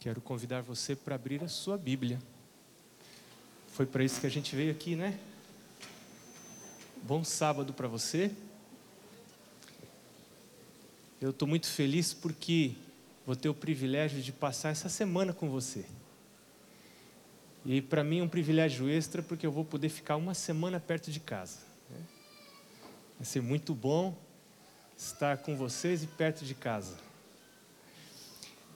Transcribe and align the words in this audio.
Quero 0.00 0.18
convidar 0.22 0.62
você 0.62 0.96
para 0.96 1.14
abrir 1.14 1.44
a 1.44 1.48
sua 1.48 1.76
Bíblia. 1.76 2.18
Foi 3.68 3.84
para 3.84 4.02
isso 4.02 4.18
que 4.18 4.26
a 4.26 4.30
gente 4.30 4.56
veio 4.56 4.72
aqui, 4.72 4.96
né? 4.96 5.20
Bom 7.02 7.22
sábado 7.22 7.74
para 7.74 7.86
você. 7.86 8.30
Eu 11.20 11.28
estou 11.28 11.46
muito 11.46 11.66
feliz 11.66 12.14
porque 12.14 12.72
vou 13.26 13.36
ter 13.36 13.50
o 13.50 13.54
privilégio 13.54 14.22
de 14.22 14.32
passar 14.32 14.70
essa 14.70 14.88
semana 14.88 15.34
com 15.34 15.50
você. 15.50 15.84
E 17.66 17.82
para 17.82 18.02
mim 18.02 18.20
é 18.20 18.22
um 18.22 18.28
privilégio 18.28 18.88
extra 18.88 19.22
porque 19.22 19.46
eu 19.46 19.52
vou 19.52 19.66
poder 19.66 19.90
ficar 19.90 20.16
uma 20.16 20.32
semana 20.32 20.80
perto 20.80 21.10
de 21.10 21.20
casa. 21.20 21.58
Né? 21.90 22.00
Vai 23.18 23.26
ser 23.26 23.42
muito 23.42 23.74
bom 23.74 24.16
estar 24.96 25.36
com 25.36 25.54
vocês 25.58 26.02
e 26.02 26.06
perto 26.06 26.42
de 26.42 26.54
casa. 26.54 26.96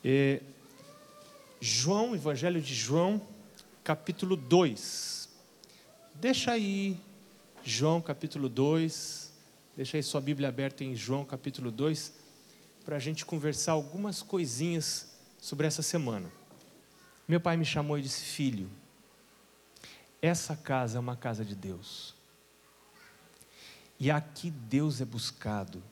E 0.05 0.43
João, 1.67 2.15
Evangelho 2.15 2.61
de 2.61 2.75
João, 2.75 3.27
capítulo 3.83 4.37
2. 4.37 5.31
Deixa 6.15 6.53
aí, 6.53 7.01
João 7.65 8.03
capítulo 8.03 8.51
2. 8.51 9.33
Deixa 9.75 9.97
aí 9.97 10.03
sua 10.03 10.21
Bíblia 10.21 10.51
aberta 10.51 10.85
em 10.85 10.95
João 10.95 11.25
capítulo 11.25 11.71
2, 11.71 12.13
para 12.85 12.97
a 12.97 12.99
gente 12.99 13.25
conversar 13.25 13.73
algumas 13.73 14.21
coisinhas 14.21 15.17
sobre 15.39 15.67
essa 15.67 15.81
semana. 15.81 16.31
Meu 17.27 17.41
pai 17.41 17.57
me 17.57 17.65
chamou 17.65 17.99
e 17.99 18.03
disse: 18.03 18.27
Filho, 18.27 18.69
essa 20.21 20.55
casa 20.55 20.99
é 20.99 21.01
uma 21.01 21.17
casa 21.17 21.47
de 21.47 21.55
Deus. 21.55 22.15
E 23.99 24.11
aqui 24.11 24.51
Deus 24.51 25.01
é 25.01 25.05
buscado. 25.07 25.83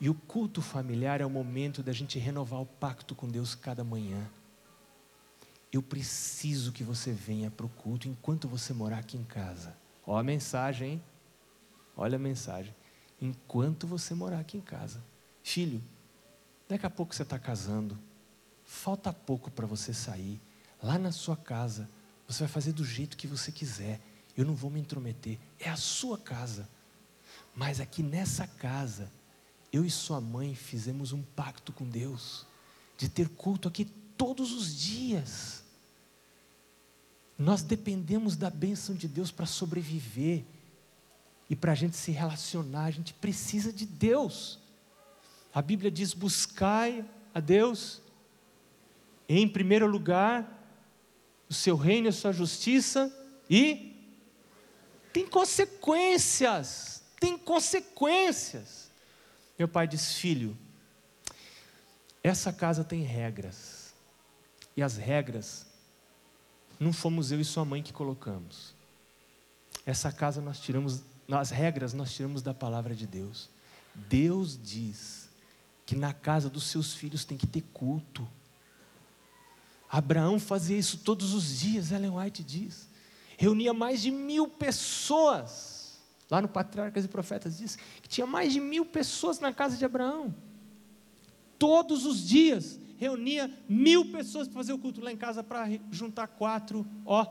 E 0.00 0.10
o 0.10 0.14
culto 0.14 0.60
familiar 0.60 1.20
é 1.20 1.24
o 1.24 1.30
momento 1.30 1.84
da 1.84 1.92
gente 1.92 2.18
renovar 2.18 2.60
o 2.60 2.66
pacto 2.66 3.14
com 3.14 3.28
Deus 3.28 3.54
cada 3.54 3.84
manhã. 3.84 4.28
Eu 5.72 5.82
preciso 5.82 6.70
que 6.70 6.84
você 6.84 7.12
venha 7.12 7.50
para 7.50 7.64
o 7.64 7.68
culto 7.68 8.06
enquanto 8.06 8.46
você 8.46 8.74
morar 8.74 8.98
aqui 8.98 9.16
em 9.16 9.24
casa. 9.24 9.74
Olha 10.06 10.20
a 10.20 10.22
mensagem, 10.22 10.92
hein? 10.92 11.04
Olha 11.96 12.16
a 12.16 12.18
mensagem. 12.18 12.74
Enquanto 13.20 13.86
você 13.86 14.14
morar 14.14 14.40
aqui 14.40 14.58
em 14.58 14.60
casa. 14.60 15.02
Filho, 15.42 15.82
daqui 16.68 16.84
a 16.84 16.90
pouco 16.90 17.14
você 17.14 17.22
está 17.22 17.38
casando. 17.38 17.98
Falta 18.64 19.12
pouco 19.12 19.50
para 19.50 19.66
você 19.66 19.94
sair. 19.94 20.40
Lá 20.82 20.98
na 20.98 21.10
sua 21.10 21.36
casa, 21.36 21.88
você 22.28 22.40
vai 22.40 22.48
fazer 22.48 22.72
do 22.72 22.84
jeito 22.84 23.16
que 23.16 23.26
você 23.26 23.50
quiser. 23.50 23.98
Eu 24.36 24.44
não 24.44 24.54
vou 24.54 24.70
me 24.70 24.80
intrometer. 24.80 25.38
É 25.58 25.70
a 25.70 25.76
sua 25.76 26.18
casa. 26.18 26.68
Mas 27.54 27.80
aqui 27.80 28.02
nessa 28.02 28.46
casa, 28.46 29.10
eu 29.72 29.84
e 29.84 29.90
sua 29.90 30.20
mãe 30.20 30.54
fizemos 30.54 31.12
um 31.12 31.22
pacto 31.22 31.72
com 31.72 31.88
Deus 31.88 32.46
de 32.98 33.08
ter 33.08 33.28
culto 33.30 33.68
aqui 33.68 33.86
todos 34.16 34.52
os 34.52 34.74
dias. 34.74 35.61
Nós 37.42 37.60
dependemos 37.60 38.36
da 38.36 38.48
bênção 38.48 38.94
de 38.94 39.08
Deus 39.08 39.32
para 39.32 39.46
sobreviver. 39.46 40.44
E 41.50 41.56
para 41.56 41.72
a 41.72 41.74
gente 41.74 41.96
se 41.96 42.12
relacionar, 42.12 42.84
a 42.84 42.90
gente 42.92 43.12
precisa 43.14 43.72
de 43.72 43.84
Deus. 43.84 44.60
A 45.52 45.60
Bíblia 45.60 45.90
diz: 45.90 46.14
buscai 46.14 47.04
a 47.34 47.40
Deus, 47.40 48.00
em 49.28 49.48
primeiro 49.48 49.88
lugar, 49.88 50.46
o 51.50 51.52
seu 51.52 51.74
reino 51.74 52.06
e 52.06 52.10
a 52.10 52.12
sua 52.12 52.32
justiça, 52.32 53.12
e 53.50 53.92
tem 55.12 55.26
consequências, 55.26 57.02
tem 57.18 57.36
consequências. 57.36 58.88
Meu 59.58 59.66
pai 59.66 59.88
diz: 59.88 60.14
filho, 60.14 60.56
essa 62.22 62.52
casa 62.52 62.84
tem 62.84 63.02
regras, 63.02 63.92
e 64.76 64.82
as 64.82 64.96
regras 64.96 65.71
não 66.82 66.92
fomos 66.92 67.30
eu 67.30 67.40
e 67.40 67.44
sua 67.44 67.64
mãe 67.64 67.82
que 67.82 67.92
colocamos. 67.92 68.74
Essa 69.86 70.12
casa 70.12 70.40
nós 70.40 70.60
tiramos, 70.60 71.02
as 71.30 71.50
regras 71.50 71.92
nós 71.92 72.12
tiramos 72.12 72.42
da 72.42 72.52
palavra 72.52 72.94
de 72.94 73.06
Deus. 73.06 73.48
Deus 73.94 74.58
diz 74.60 75.28
que 75.86 75.94
na 75.94 76.12
casa 76.12 76.50
dos 76.50 76.64
seus 76.64 76.92
filhos 76.92 77.24
tem 77.24 77.38
que 77.38 77.46
ter 77.46 77.62
culto. 77.72 78.26
Abraão 79.88 80.38
fazia 80.38 80.78
isso 80.78 80.98
todos 80.98 81.34
os 81.34 81.58
dias, 81.58 81.92
Ellen 81.92 82.16
White 82.16 82.42
diz. 82.42 82.88
Reunia 83.36 83.72
mais 83.72 84.00
de 84.00 84.10
mil 84.10 84.48
pessoas. 84.48 86.00
Lá 86.30 86.40
no 86.40 86.48
Patriarcas 86.48 87.04
e 87.04 87.08
Profetas 87.08 87.58
diz 87.58 87.76
que 88.00 88.08
tinha 88.08 88.26
mais 88.26 88.52
de 88.52 88.60
mil 88.60 88.86
pessoas 88.86 89.38
na 89.38 89.52
casa 89.52 89.76
de 89.76 89.84
Abraão. 89.84 90.34
Todos 91.58 92.06
os 92.06 92.26
dias 92.26 92.78
reunia 93.02 93.52
mil 93.68 94.12
pessoas 94.12 94.46
para 94.46 94.56
fazer 94.58 94.72
o 94.72 94.78
culto 94.78 95.00
lá 95.00 95.10
em 95.10 95.16
casa 95.16 95.42
para 95.42 95.68
juntar 95.90 96.28
quatro, 96.28 96.86
ó. 97.04 97.26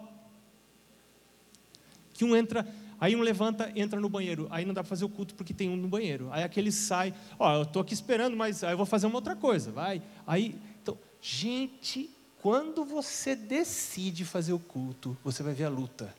Que 2.13 2.25
um 2.25 2.35
entra, 2.35 2.67
aí 2.99 3.15
um 3.15 3.21
levanta, 3.21 3.71
entra 3.73 3.99
no 3.99 4.09
banheiro, 4.09 4.47
aí 4.51 4.65
não 4.65 4.73
dá 4.73 4.83
para 4.83 4.89
fazer 4.89 5.05
o 5.05 5.09
culto 5.09 5.33
porque 5.33 5.53
tem 5.53 5.69
um 5.69 5.77
no 5.77 5.87
banheiro. 5.87 6.27
Aí 6.31 6.43
aquele 6.43 6.73
sai, 6.73 7.13
ó, 7.39 7.55
eu 7.55 7.61
estou 7.63 7.81
aqui 7.81 7.93
esperando, 7.93 8.35
mas 8.35 8.65
aí 8.65 8.73
eu 8.73 8.77
vou 8.77 8.85
fazer 8.85 9.07
uma 9.07 9.15
outra 9.15 9.35
coisa, 9.35 9.71
vai. 9.71 10.01
Aí, 10.27 10.59
então, 10.81 10.97
gente, 11.21 12.09
quando 12.41 12.83
você 12.83 13.33
decide 13.33 14.25
fazer 14.25 14.51
o 14.51 14.59
culto, 14.59 15.17
você 15.23 15.41
vai 15.41 15.53
ver 15.53 15.65
a 15.65 15.69
luta 15.69 16.13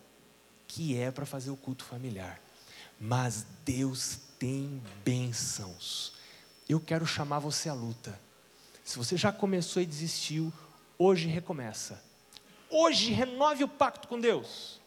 que 0.67 0.97
é 0.97 1.11
para 1.11 1.27
fazer 1.27 1.51
o 1.51 1.57
culto 1.57 1.85
familiar. 1.85 2.41
Mas 2.99 3.45
Deus 3.67 4.19
tem 4.39 4.81
bênçãos. 5.05 6.15
Eu 6.67 6.81
quero 6.81 7.05
chamar 7.05 7.41
você 7.41 7.69
à 7.69 7.75
luta. 7.75 8.19
Se 8.93 8.99
você 8.99 9.17
já 9.17 9.33
começou 9.33 9.81
e 9.81 9.87
desistiu, 9.87 10.53
hoje 10.99 11.27
recomeça. 11.27 12.05
Hoje 12.69 13.11
renove 13.11 13.65
o 13.65 13.69
pacto 13.69 14.07
com 14.07 14.21
Deus. 14.21 14.83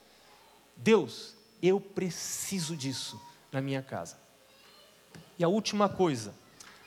Deus, 0.78 1.34
eu 1.60 1.82
preciso 1.82 2.78
disso 2.78 3.20
na 3.52 3.62
minha 3.62 3.82
casa. 3.82 4.16
E 5.40 5.44
a 5.44 5.48
última 5.48 5.90
coisa, 5.90 6.36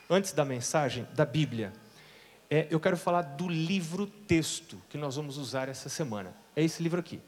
antes 0.09 0.31
da 0.31 0.45
mensagem 0.45 1.05
da 1.13 1.25
Bíblia, 1.25 1.73
é, 2.49 2.69
eu 2.71 2.79
quero 2.79 2.95
falar 2.95 3.23
do 3.23 3.49
livro 3.49 4.07
texto 4.07 4.81
que 4.87 4.97
nós 4.97 5.17
vamos 5.17 5.35
usar 5.35 5.67
essa 5.67 5.89
semana. 5.89 6.33
É 6.55 6.63
esse 6.63 6.81
livro 6.81 7.01
aqui. 7.01 7.19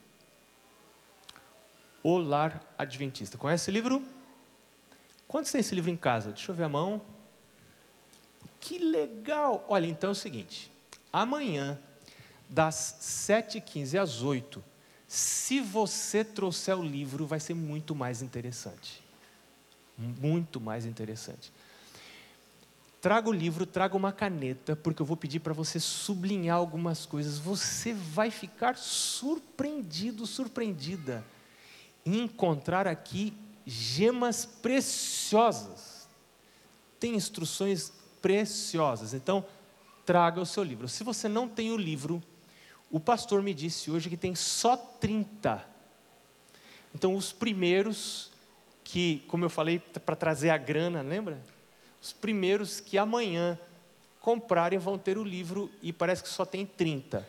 O 2.01 2.17
Lar 2.17 2.63
Adventista. 2.77 3.37
Conhece 3.37 3.63
esse 3.65 3.71
livro? 3.71 4.01
Quantos 5.27 5.51
tem 5.51 5.59
esse 5.59 5.75
livro 5.75 5.91
em 5.91 5.97
casa? 5.97 6.31
Deixa 6.31 6.49
eu 6.49 6.55
ver 6.55 6.63
a 6.63 6.69
mão. 6.69 7.01
Que 8.61 8.77
legal! 8.77 9.65
Olha, 9.67 9.87
então 9.87 10.11
é 10.11 10.13
o 10.13 10.15
seguinte: 10.15 10.71
amanhã, 11.11 11.77
das 12.47 12.97
7h15 13.01 13.99
às 13.99 14.21
8 14.21 14.71
se 15.13 15.59
você 15.59 16.23
trouxer 16.23 16.79
o 16.79 16.81
livro, 16.81 17.27
vai 17.27 17.37
ser 17.37 17.53
muito 17.53 17.93
mais 17.93 18.21
interessante. 18.21 19.03
Muito 19.97 20.61
mais 20.61 20.85
interessante. 20.85 21.51
Traga 23.01 23.27
o 23.27 23.33
livro, 23.33 23.65
traga 23.65 23.97
uma 23.97 24.13
caneta, 24.13 24.73
porque 24.73 25.01
eu 25.01 25.05
vou 25.05 25.17
pedir 25.17 25.41
para 25.41 25.51
você 25.51 25.81
sublinhar 25.81 26.55
algumas 26.55 27.05
coisas. 27.05 27.37
Você 27.37 27.93
vai 27.93 28.31
ficar 28.31 28.77
surpreendido, 28.77 30.25
surpreendida, 30.25 31.25
em 32.05 32.21
encontrar 32.21 32.87
aqui 32.87 33.33
gemas 33.65 34.45
preciosas. 34.45 36.07
Tem 37.01 37.15
instruções 37.15 37.91
preciosas. 38.21 39.13
Então, 39.13 39.45
traga 40.05 40.41
o 40.41 40.45
seu 40.45 40.63
livro. 40.63 40.87
Se 40.87 41.03
você 41.03 41.27
não 41.27 41.47
tem 41.47 41.71
o 41.71 41.77
livro, 41.77 42.21
o 42.89 42.99
pastor 42.99 43.41
me 43.41 43.53
disse 43.53 43.89
hoje 43.89 44.09
que 44.09 44.17
tem 44.17 44.35
só 44.35 44.75
30. 44.75 45.65
Então, 46.93 47.15
os 47.15 47.31
primeiros 47.31 48.31
que, 48.83 49.23
como 49.27 49.45
eu 49.45 49.49
falei, 49.49 49.79
para 49.79 50.15
trazer 50.15 50.49
a 50.49 50.57
grana, 50.57 51.01
lembra? 51.01 51.41
Os 52.01 52.11
primeiros 52.11 52.79
que 52.79 52.97
amanhã 52.97 53.57
comprarem 54.19 54.77
vão 54.77 54.97
ter 54.97 55.17
o 55.17 55.23
livro 55.23 55.71
e 55.81 55.93
parece 55.93 56.21
que 56.21 56.29
só 56.29 56.45
tem 56.45 56.65
30. 56.65 57.25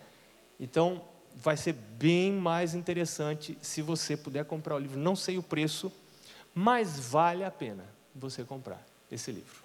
Então, 0.58 1.02
vai 1.36 1.56
ser 1.56 1.72
bem 1.72 2.32
mais 2.32 2.74
interessante 2.74 3.56
se 3.62 3.80
você 3.80 4.16
puder 4.16 4.44
comprar 4.44 4.74
o 4.74 4.78
livro. 4.78 4.98
Não 4.98 5.14
sei 5.14 5.38
o 5.38 5.42
preço, 5.42 5.92
mas 6.54 6.98
vale 6.98 7.44
a 7.44 7.50
pena 7.50 7.84
você 8.14 8.44
comprar 8.44 8.84
esse 9.10 9.30
livro. 9.30 9.61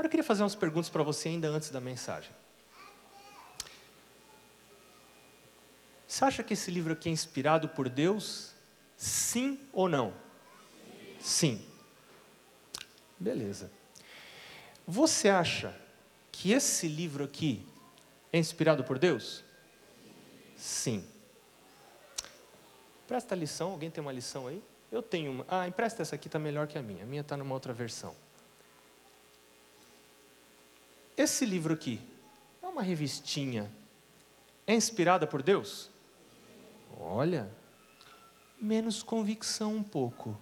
Agora 0.00 0.06
eu 0.06 0.12
queria 0.12 0.24
fazer 0.24 0.42
umas 0.42 0.54
perguntas 0.54 0.88
para 0.88 1.02
você 1.02 1.28
ainda 1.28 1.46
antes 1.48 1.68
da 1.68 1.78
mensagem. 1.78 2.30
Você 6.08 6.24
acha 6.24 6.42
que 6.42 6.54
esse 6.54 6.70
livro 6.70 6.94
aqui 6.94 7.10
é 7.10 7.12
inspirado 7.12 7.68
por 7.68 7.86
Deus? 7.86 8.54
Sim 8.96 9.60
ou 9.74 9.90
não? 9.90 10.14
Sim. 11.20 11.62
Beleza. 13.18 13.70
Você 14.86 15.28
acha 15.28 15.78
que 16.32 16.50
esse 16.50 16.88
livro 16.88 17.22
aqui 17.22 17.62
é 18.32 18.38
inspirado 18.38 18.82
por 18.82 18.98
Deus? 18.98 19.44
Sim. 20.56 21.06
Presta 23.06 23.34
lição, 23.34 23.72
alguém 23.72 23.90
tem 23.90 24.00
uma 24.00 24.12
lição 24.12 24.46
aí? 24.46 24.62
Eu 24.90 25.02
tenho 25.02 25.30
uma. 25.30 25.46
Ah, 25.46 25.68
empresta 25.68 26.00
essa 26.00 26.14
aqui, 26.14 26.26
está 26.26 26.38
melhor 26.38 26.66
que 26.66 26.78
a 26.78 26.82
minha. 26.82 27.02
A 27.02 27.06
minha 27.06 27.20
está 27.20 27.36
numa 27.36 27.52
outra 27.52 27.74
versão. 27.74 28.16
Esse 31.20 31.44
livro 31.44 31.74
aqui 31.74 32.00
é 32.62 32.66
uma 32.66 32.80
revistinha 32.80 33.70
é 34.66 34.72
inspirada 34.72 35.26
por 35.26 35.42
Deus? 35.42 35.90
Olha, 36.98 37.50
menos 38.58 39.02
convicção 39.02 39.74
um 39.74 39.82
pouco. 39.82 40.34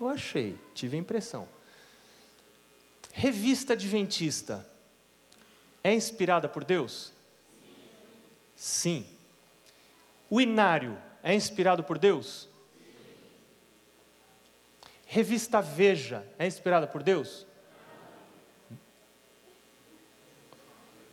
Eu 0.00 0.08
achei, 0.08 0.56
tive 0.72 0.96
a 0.96 1.00
impressão. 1.00 1.48
Revista 3.12 3.72
Adventista 3.72 4.64
é 5.82 5.92
inspirada 5.92 6.48
por 6.48 6.62
Deus? 6.62 7.12
Sim. 8.54 9.04
O 10.30 10.40
Inário 10.40 10.96
é 11.24 11.34
inspirado 11.34 11.82
por 11.82 11.98
Deus? 11.98 12.48
Revista 15.06 15.60
Veja 15.60 16.24
é 16.38 16.46
inspirada 16.46 16.86
por 16.86 17.02
Deus? 17.02 17.50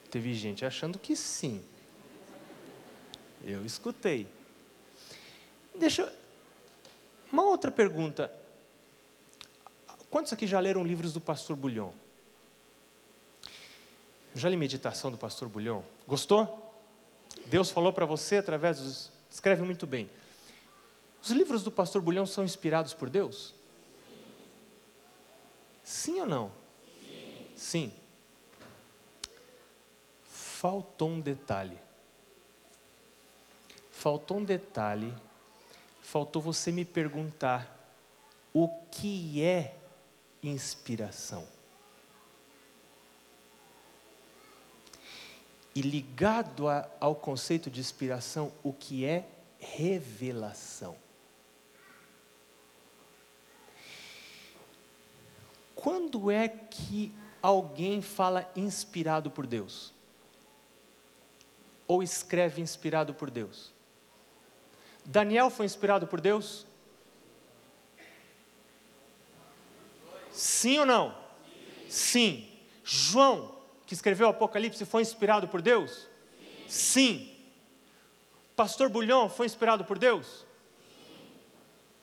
Teve 0.09 0.33
gente 0.33 0.65
achando 0.65 0.97
que 0.97 1.15
sim. 1.15 1.63
Eu 3.43 3.65
escutei. 3.65 4.27
Deixa. 5.75 6.11
Uma 7.31 7.43
outra 7.43 7.71
pergunta. 7.71 8.31
Quantos 10.09 10.33
aqui 10.33 10.47
já 10.47 10.59
leram 10.59 10.83
livros 10.83 11.13
do 11.13 11.21
pastor 11.21 11.55
Bulhon? 11.55 11.91
Já 14.33 14.49
li 14.49 14.57
meditação 14.57 15.11
do 15.11 15.17
pastor 15.17 15.47
Bulhon? 15.47 15.81
Gostou? 16.07 16.73
Deus 17.45 17.69
falou 17.69 17.93
para 17.93 18.05
você 18.05 18.37
através 18.37 18.79
dos. 18.79 19.11
Escreve 19.29 19.61
muito 19.61 19.85
bem. 19.85 20.09
Os 21.21 21.29
livros 21.29 21.63
do 21.63 21.71
pastor 21.71 22.01
Bulhão 22.01 22.25
são 22.25 22.43
inspirados 22.43 22.93
por 22.93 23.09
Deus? 23.09 23.53
Sim 25.83 26.21
ou 26.21 26.25
não? 26.25 26.51
Sim. 27.55 27.91
Faltou 30.59 31.07
um 31.07 31.21
detalhe. 31.21 31.79
Faltou 33.89 34.39
um 34.39 34.43
detalhe. 34.43 35.15
Faltou 36.01 36.41
você 36.41 36.69
me 36.69 36.83
perguntar 36.83 37.95
o 38.53 38.67
que 38.91 39.41
é 39.41 39.73
inspiração. 40.43 41.47
E 45.73 45.81
ligado 45.81 46.67
a, 46.67 46.89
ao 46.99 47.15
conceito 47.15 47.71
de 47.71 47.79
inspiração, 47.79 48.51
o 48.61 48.73
que 48.73 49.05
é 49.05 49.29
revelação. 49.59 50.97
Quando 55.73 56.29
é 56.29 56.49
que 56.49 57.15
alguém 57.41 58.01
fala 58.01 58.51
inspirado 58.57 59.31
por 59.31 59.47
Deus? 59.47 59.97
Ou 61.89 62.03
escreve 62.03 62.61
inspirado 62.61 63.15
por 63.15 63.31
Deus? 63.31 63.73
Daniel 65.03 65.49
foi 65.49 65.65
inspirado 65.65 66.05
por 66.05 66.21
Deus? 66.21 66.67
Sim 70.31 70.77
ou 70.77 70.85
não? 70.85 71.17
Sim. 71.89 72.47
João 72.83 73.55
que 73.87 73.95
escreveu 73.95 74.27
o 74.27 74.29
Apocalipse 74.29 74.85
foi 74.85 75.01
inspirado 75.01 75.47
por 75.47 75.63
Deus? 75.63 76.07
Sim. 76.67 77.35
Pastor 78.55 78.87
Bulhão 78.87 79.27
foi 79.27 79.47
inspirado 79.47 79.83
por 79.83 79.97
Deus? 79.97 80.45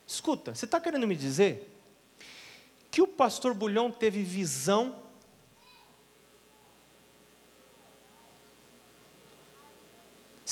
Escuta, 0.05 0.53
você 0.53 0.65
está 0.65 0.81
querendo 0.81 1.07
me 1.07 1.15
dizer 1.15 1.73
que 2.91 3.01
o 3.01 3.07
pastor 3.07 3.55
Bulhão 3.55 3.93
teve 3.93 4.25
visão 4.25 5.06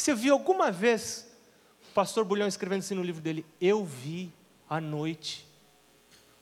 Você 0.04 0.14
viu 0.14 0.34
alguma 0.34 0.70
vez 0.70 1.26
o 1.88 1.94
pastor 1.94 2.26
Bulhão 2.26 2.46
escrevendo 2.46 2.80
assim 2.80 2.94
no 2.94 3.02
livro 3.02 3.22
dele? 3.22 3.42
Eu 3.58 3.82
vi 3.86 4.30
à 4.68 4.78
noite, 4.78 5.48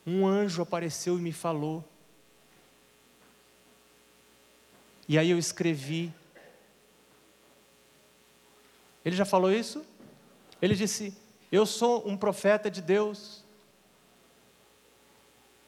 um 0.05 0.26
anjo 0.26 0.62
apareceu 0.62 1.17
e 1.17 1.23
me 1.23 1.32
falou. 1.32 1.85
E 5.06 5.17
aí 5.17 5.31
eu 5.31 5.38
escrevi. 5.38 6.12
Ele 9.05 9.14
já 9.14 9.25
falou 9.25 9.53
isso? 9.53 9.87
Ele 10.61 10.75
disse: 10.75 11.17
Eu 11.53 11.64
sou 11.64 12.05
um 12.05 12.17
profeta 12.17 12.69
de 12.69 12.82
Deus. 12.82 13.44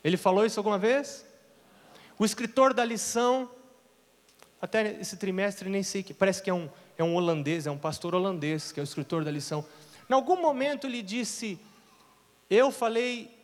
Ele 0.03 0.17
falou 0.17 0.45
isso 0.45 0.59
alguma 0.59 0.81
vez? 0.81 1.25
O 2.19 2.25
escritor 2.25 2.75
da 2.75 2.85
lição, 2.85 3.49
até 4.61 5.01
esse 5.01 5.17
trimestre, 5.17 5.71
nem 5.71 5.85
sei 5.85 6.03
que, 6.03 6.13
parece 6.13 6.43
que 6.43 6.51
é 6.51 6.55
um, 6.55 6.69
é 6.97 7.05
um 7.05 7.15
holandês, 7.15 7.67
é 7.67 7.71
um 7.71 7.79
pastor 7.79 8.15
holandês, 8.15 8.73
que 8.73 8.81
é 8.81 8.83
o 8.83 8.85
escritor 8.85 9.25
da 9.25 9.31
lição. 9.31 9.65
Em 10.09 10.15
algum 10.15 10.41
momento 10.41 10.87
ele 10.87 11.03
disse: 11.03 11.59
Eu 12.49 12.71
falei 12.71 13.35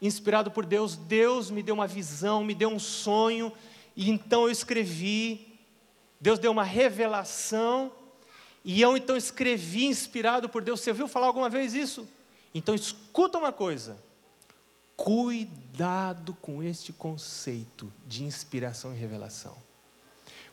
inspirado 0.00 0.50
por 0.50 0.64
Deus, 0.64 0.96
Deus 0.96 1.50
me 1.50 1.62
deu 1.62 1.74
uma 1.74 1.86
visão, 1.86 2.42
me 2.42 2.54
deu 2.54 2.70
um 2.70 2.78
sonho, 2.78 3.52
e 3.94 4.10
então 4.10 4.44
eu 4.44 4.50
escrevi, 4.50 5.58
Deus 6.20 6.38
deu 6.38 6.50
uma 6.50 6.64
revelação, 6.64 7.92
e 8.64 8.80
eu 8.80 8.96
então 8.96 9.16
escrevi 9.16 9.86
inspirado 9.86 10.48
por 10.48 10.62
Deus. 10.62 10.80
Você 10.80 10.90
ouviu 10.90 11.08
falar 11.08 11.26
alguma 11.26 11.48
vez 11.48 11.74
isso? 11.74 12.08
Então 12.54 12.74
escuta 12.74 13.38
uma 13.38 13.52
coisa. 13.52 13.96
Cuidado 14.96 16.34
com 16.42 16.62
este 16.62 16.92
conceito 16.92 17.90
de 18.06 18.24
inspiração 18.24 18.94
e 18.94 18.98
revelação. 18.98 19.56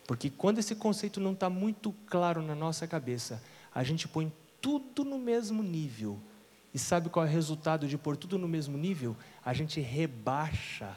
Porque 0.07 0.29
quando 0.29 0.59
esse 0.59 0.73
conceito 0.73 1.19
não 1.19 1.33
está 1.33 1.49
muito 1.49 1.93
claro 2.07 2.41
na 2.41 2.55
nossa 2.55 2.87
cabeça, 2.87 3.43
a 3.75 3.83
gente 3.83 4.07
põe 4.07 4.31
tudo 4.61 5.03
no 5.03 5.19
mesmo 5.19 5.61
nível. 5.61 6.17
E 6.73 6.79
sabe 6.79 7.09
qual 7.09 7.25
é 7.25 7.29
o 7.29 7.31
resultado 7.31 7.87
de 7.87 7.97
pôr 7.97 8.15
tudo 8.15 8.37
no 8.37 8.47
mesmo 8.47 8.77
nível? 8.77 9.15
A 9.43 9.53
gente 9.53 9.81
rebaixa 9.81 10.95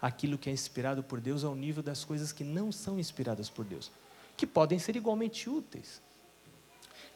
aquilo 0.00 0.38
que 0.38 0.48
é 0.48 0.52
inspirado 0.52 1.02
por 1.02 1.20
Deus 1.20 1.42
ao 1.42 1.54
nível 1.54 1.82
das 1.82 2.04
coisas 2.04 2.32
que 2.32 2.44
não 2.44 2.70
são 2.70 2.98
inspiradas 2.98 3.50
por 3.50 3.64
Deus, 3.64 3.90
que 4.36 4.46
podem 4.46 4.78
ser 4.78 4.94
igualmente 4.96 5.50
úteis. 5.50 6.00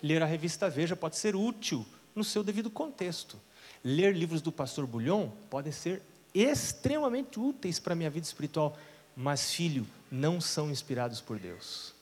Ler 0.02 0.22
a 0.22 0.26
revista 0.26 0.68
Veja 0.68 0.94
pode 0.94 1.16
ser 1.16 1.34
útil 1.34 1.86
no 2.14 2.24
seu 2.24 2.42
devido 2.42 2.70
contexto. 2.70 3.38
Ler 3.84 4.14
livros 4.14 4.42
do 4.42 4.50
pastor 4.50 4.86
Bulhon 4.86 5.30
podem 5.48 5.72
ser 5.72 6.02
extremamente 6.34 7.38
úteis 7.38 7.78
para 7.78 7.92
a 7.92 7.96
minha 7.96 8.10
vida 8.10 8.26
espiritual, 8.26 8.76
mas, 9.16 9.52
filho, 9.52 9.86
não 10.10 10.40
são 10.40 10.70
inspirados 10.70 11.20
por 11.20 11.38
Deus. 11.38 11.94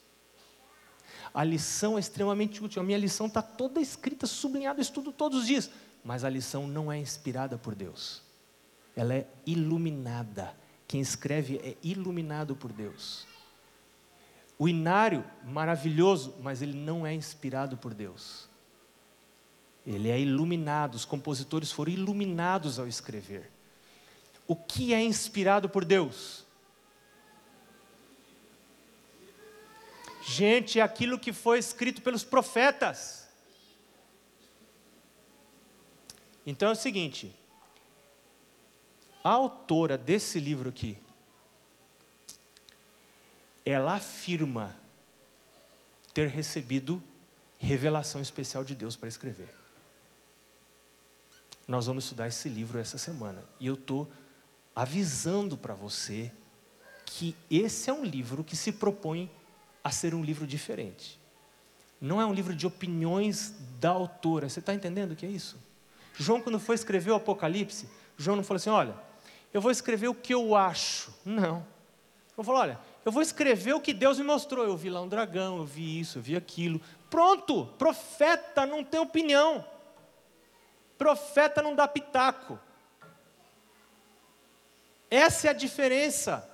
A 1.32 1.42
lição 1.42 1.96
é 1.96 2.00
extremamente 2.00 2.62
útil. 2.62 2.80
A 2.80 2.84
minha 2.84 2.98
lição 2.98 3.26
está 3.26 3.42
toda 3.42 3.80
escrita, 3.80 4.26
sublinhada, 4.26 4.80
estudo 4.80 5.10
todos 5.12 5.40
os 5.40 5.46
dias. 5.46 5.70
Mas 6.04 6.22
a 6.22 6.28
lição 6.28 6.66
não 6.66 6.92
é 6.92 6.98
inspirada 6.98 7.58
por 7.58 7.74
Deus. 7.74 8.22
Ela 8.94 9.14
é 9.14 9.26
iluminada 9.44 10.54
quem 10.86 11.00
escreve 11.00 11.56
é 11.56 11.76
iluminado 11.82 12.54
por 12.54 12.72
Deus. 12.72 13.26
O 14.56 14.68
inário, 14.68 15.24
maravilhoso, 15.44 16.34
mas 16.40 16.62
ele 16.62 16.76
não 16.76 17.06
é 17.06 17.12
inspirado 17.12 17.76
por 17.76 17.92
Deus. 17.92 18.48
Ele 19.86 20.08
é 20.08 20.20
iluminado, 20.20 20.94
os 20.94 21.04
compositores 21.04 21.72
foram 21.72 21.92
iluminados 21.92 22.78
ao 22.78 22.86
escrever. 22.86 23.50
O 24.46 24.54
que 24.54 24.94
é 24.94 25.02
inspirado 25.02 25.68
por 25.68 25.84
Deus? 25.84 26.43
Gente, 30.26 30.80
é 30.80 30.82
aquilo 30.82 31.18
que 31.18 31.32
foi 31.32 31.58
escrito 31.58 32.00
pelos 32.00 32.24
profetas. 32.24 33.28
Então 36.46 36.68
é 36.70 36.72
o 36.72 36.76
seguinte: 36.76 37.34
a 39.22 39.30
autora 39.30 39.98
desse 39.98 40.40
livro 40.40 40.70
aqui, 40.70 40.98
ela 43.64 43.94
afirma 43.94 44.74
ter 46.14 46.28
recebido 46.28 47.02
revelação 47.58 48.20
especial 48.20 48.64
de 48.64 48.74
Deus 48.74 48.96
para 48.96 49.08
escrever. 49.08 49.48
Nós 51.66 51.86
vamos 51.86 52.04
estudar 52.04 52.28
esse 52.28 52.48
livro 52.48 52.78
essa 52.78 52.98
semana. 52.98 53.42
E 53.58 53.66
eu 53.66 53.74
estou 53.74 54.10
avisando 54.74 55.56
para 55.56 55.74
você 55.74 56.30
que 57.06 57.34
esse 57.50 57.88
é 57.88 57.92
um 57.92 58.04
livro 58.04 58.44
que 58.44 58.56
se 58.56 58.72
propõe 58.72 59.30
a 59.84 59.90
ser 59.90 60.14
um 60.14 60.24
livro 60.24 60.46
diferente. 60.46 61.20
Não 62.00 62.20
é 62.20 62.26
um 62.26 62.32
livro 62.32 62.56
de 62.56 62.66
opiniões 62.66 63.54
da 63.78 63.90
autora. 63.90 64.48
Você 64.48 64.60
está 64.60 64.74
entendendo 64.74 65.12
o 65.12 65.16
que 65.16 65.26
é 65.26 65.28
isso? 65.28 65.56
João, 66.16 66.40
quando 66.40 66.58
foi 66.58 66.74
escrever 66.74 67.10
o 67.10 67.16
Apocalipse, 67.16 67.88
João 68.16 68.36
não 68.36 68.42
falou 68.42 68.56
assim: 68.56 68.70
olha, 68.70 68.94
eu 69.52 69.60
vou 69.60 69.70
escrever 69.70 70.08
o 70.08 70.14
que 70.14 70.32
eu 70.32 70.56
acho. 70.56 71.14
Não. 71.24 71.66
Eu 72.36 72.42
falo, 72.42 72.58
olha, 72.58 72.80
eu 73.04 73.12
vou 73.12 73.22
escrever 73.22 73.74
o 73.74 73.80
que 73.80 73.92
Deus 73.92 74.18
me 74.18 74.24
mostrou. 74.24 74.64
Eu 74.64 74.76
vi 74.76 74.90
lá 74.90 75.00
um 75.00 75.08
dragão, 75.08 75.58
eu 75.58 75.64
vi 75.64 76.00
isso, 76.00 76.18
eu 76.18 76.22
vi 76.22 76.34
aquilo. 76.34 76.80
Pronto, 77.08 77.66
profeta 77.78 78.66
não 78.66 78.82
tem 78.82 78.98
opinião. 78.98 79.64
Profeta 80.98 81.62
não 81.62 81.74
dá 81.74 81.86
pitaco. 81.86 82.58
Essa 85.10 85.46
é 85.46 85.50
a 85.50 85.54
diferença. 85.54 86.50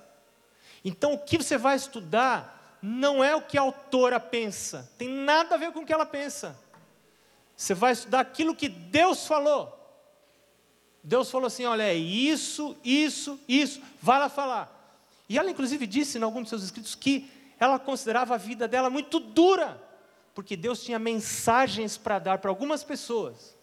Então, 0.85 1.13
o 1.13 1.19
que 1.19 1.37
você 1.37 1.57
vai 1.57 1.75
estudar 1.75 2.60
não 2.81 3.23
é 3.23 3.35
o 3.35 3.41
que 3.41 3.57
a 3.57 3.61
autora 3.61 4.19
pensa, 4.19 4.89
tem 4.97 5.07
nada 5.07 5.55
a 5.55 5.57
ver 5.57 5.71
com 5.71 5.79
o 5.79 5.85
que 5.85 5.93
ela 5.93 6.05
pensa. 6.05 6.57
Você 7.55 7.75
vai 7.75 7.91
estudar 7.91 8.21
aquilo 8.21 8.55
que 8.55 8.67
Deus 8.67 9.27
falou. 9.27 9.77
Deus 11.03 11.29
falou 11.29 11.47
assim: 11.47 11.65
olha, 11.65 11.83
é 11.83 11.93
isso, 11.93 12.75
isso, 12.83 13.39
isso, 13.47 13.81
vai 14.01 14.19
lá 14.19 14.29
falar. 14.29 14.97
E 15.29 15.37
ela, 15.37 15.49
inclusive, 15.49 15.85
disse 15.85 16.17
em 16.17 16.23
algum 16.23 16.41
dos 16.41 16.49
seus 16.49 16.63
escritos 16.63 16.95
que 16.95 17.31
ela 17.59 17.77
considerava 17.77 18.33
a 18.33 18.37
vida 18.37 18.67
dela 18.67 18.89
muito 18.89 19.19
dura, 19.19 19.81
porque 20.33 20.57
Deus 20.57 20.83
tinha 20.83 20.97
mensagens 20.97 21.97
para 21.97 22.17
dar 22.17 22.39
para 22.39 22.49
algumas 22.49 22.83
pessoas. 22.83 23.55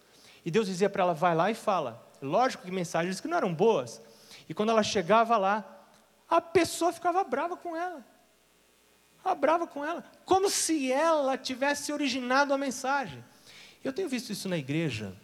E 0.44 0.50
Deus 0.50 0.66
dizia 0.66 0.88
para 0.88 1.02
ela: 1.02 1.14
vai 1.14 1.34
lá 1.34 1.50
e 1.50 1.54
fala. 1.54 2.06
Lógico 2.22 2.64
que 2.64 2.70
mensagens 2.70 3.20
que 3.20 3.28
não 3.28 3.36
eram 3.36 3.52
boas. 3.52 4.00
E 4.48 4.54
quando 4.54 4.70
ela 4.70 4.82
chegava 4.82 5.36
lá, 5.36 5.64
a 6.28 6.40
pessoa 6.40 6.92
ficava 6.92 7.22
brava 7.24 7.56
com 7.56 7.76
ela. 7.76 8.04
Brava 9.34 9.66
com 9.66 9.84
ela. 9.84 10.04
Como 10.24 10.48
se 10.50 10.92
ela 10.92 11.36
tivesse 11.36 11.92
originado 11.92 12.52
a 12.52 12.58
mensagem. 12.58 13.24
Eu 13.82 13.92
tenho 13.92 14.08
visto 14.08 14.30
isso 14.30 14.48
na 14.48 14.56
igreja. 14.56 15.14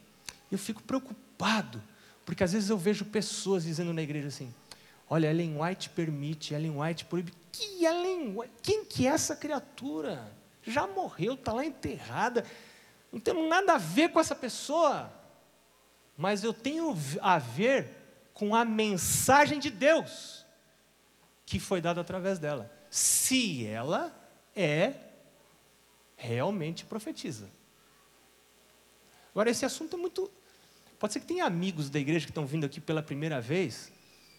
Eu 0.51 0.59
fico 0.59 0.83
preocupado. 0.83 1.83
Porque 2.25 2.43
às 2.43 2.53
vezes 2.53 2.71
eu 2.71 2.79
vejo 2.79 3.05
pessoas 3.05 3.65
dizendo 3.65 3.93
na 3.93 4.03
igreja 4.03 4.29
assim: 4.29 4.55
Olha, 5.09 5.29
Ellen 5.29 5.61
White 5.61 5.91
permite, 5.91 6.55
Ellen 6.55 6.81
White 6.81 7.05
proíbe. 7.05 7.33
Que 7.53 7.85
Ellen 7.85 8.37
White? 8.37 8.53
Quem 8.63 8.85
que 8.85 9.07
é 9.07 9.11
essa 9.11 9.37
criatura? 9.37 10.33
Já 10.63 10.87
morreu, 10.87 11.35
está 11.35 11.53
lá 11.53 11.65
enterrada. 11.65 12.45
Não 13.13 13.21
temos 13.21 13.49
nada 13.49 13.75
a 13.75 13.79
ver 13.79 14.11
com 14.11 14.19
essa 14.19 14.35
pessoa. 14.35 15.13
Mas 16.17 16.43
eu 16.43 16.53
tenho 16.53 16.97
a 17.21 17.39
ver 17.39 17.89
com 18.33 18.55
a 18.55 18.65
mensagem 18.65 19.59
de 19.59 19.71
Deus 19.71 20.45
que 21.47 21.61
foi 21.61 21.81
dada 21.81 22.01
através 22.01 22.39
dela. 22.39 22.71
Se 22.95 23.67
ela 23.67 24.17
é 24.55 24.95
realmente 26.17 26.85
profetiza. 26.85 27.51
Agora, 29.33 29.51
esse 29.51 29.65
assunto 29.65 29.97
é 29.97 29.99
muito. 29.99 30.31
Pode 30.97 31.13
ser 31.13 31.19
que 31.19 31.27
tenha 31.27 31.45
amigos 31.45 31.91
da 31.91 31.99
igreja 31.99 32.25
que 32.25 32.31
estão 32.31 32.47
vindo 32.47 32.65
aqui 32.65 32.81
pela 32.81 33.03
primeira 33.03 33.41
vez 33.41 33.91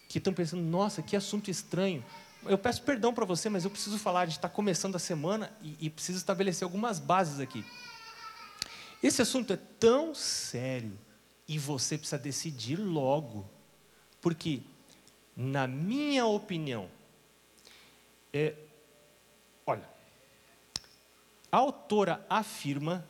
que 0.08 0.16
estão 0.16 0.32
pensando, 0.32 0.62
nossa, 0.62 1.02
que 1.02 1.14
assunto 1.14 1.50
estranho. 1.50 2.02
Eu 2.46 2.56
peço 2.56 2.80
perdão 2.80 3.12
para 3.12 3.26
você, 3.26 3.50
mas 3.50 3.66
eu 3.66 3.70
preciso 3.70 3.98
falar, 3.98 4.20
a 4.20 4.24
gente 4.24 4.38
está 4.38 4.48
começando 4.48 4.96
a 4.96 4.98
semana 4.98 5.54
e, 5.60 5.76
e 5.78 5.90
preciso 5.90 6.16
estabelecer 6.16 6.64
algumas 6.64 6.98
bases 6.98 7.40
aqui. 7.40 7.62
Esse 9.02 9.20
assunto 9.20 9.52
é 9.52 9.58
tão 9.78 10.14
sério 10.14 10.98
e 11.46 11.58
você 11.58 11.98
precisa 11.98 12.18
decidir 12.18 12.76
logo, 12.76 13.46
porque, 14.22 14.62
na 15.36 15.66
minha 15.66 16.24
opinião, 16.24 16.88
é, 18.36 18.58
olha, 19.66 19.88
a 21.50 21.56
autora 21.56 22.24
afirma 22.28 23.06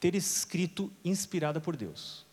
ter 0.00 0.14
escrito 0.14 0.92
inspirada 1.04 1.60
por 1.60 1.76
Deus 1.76 2.24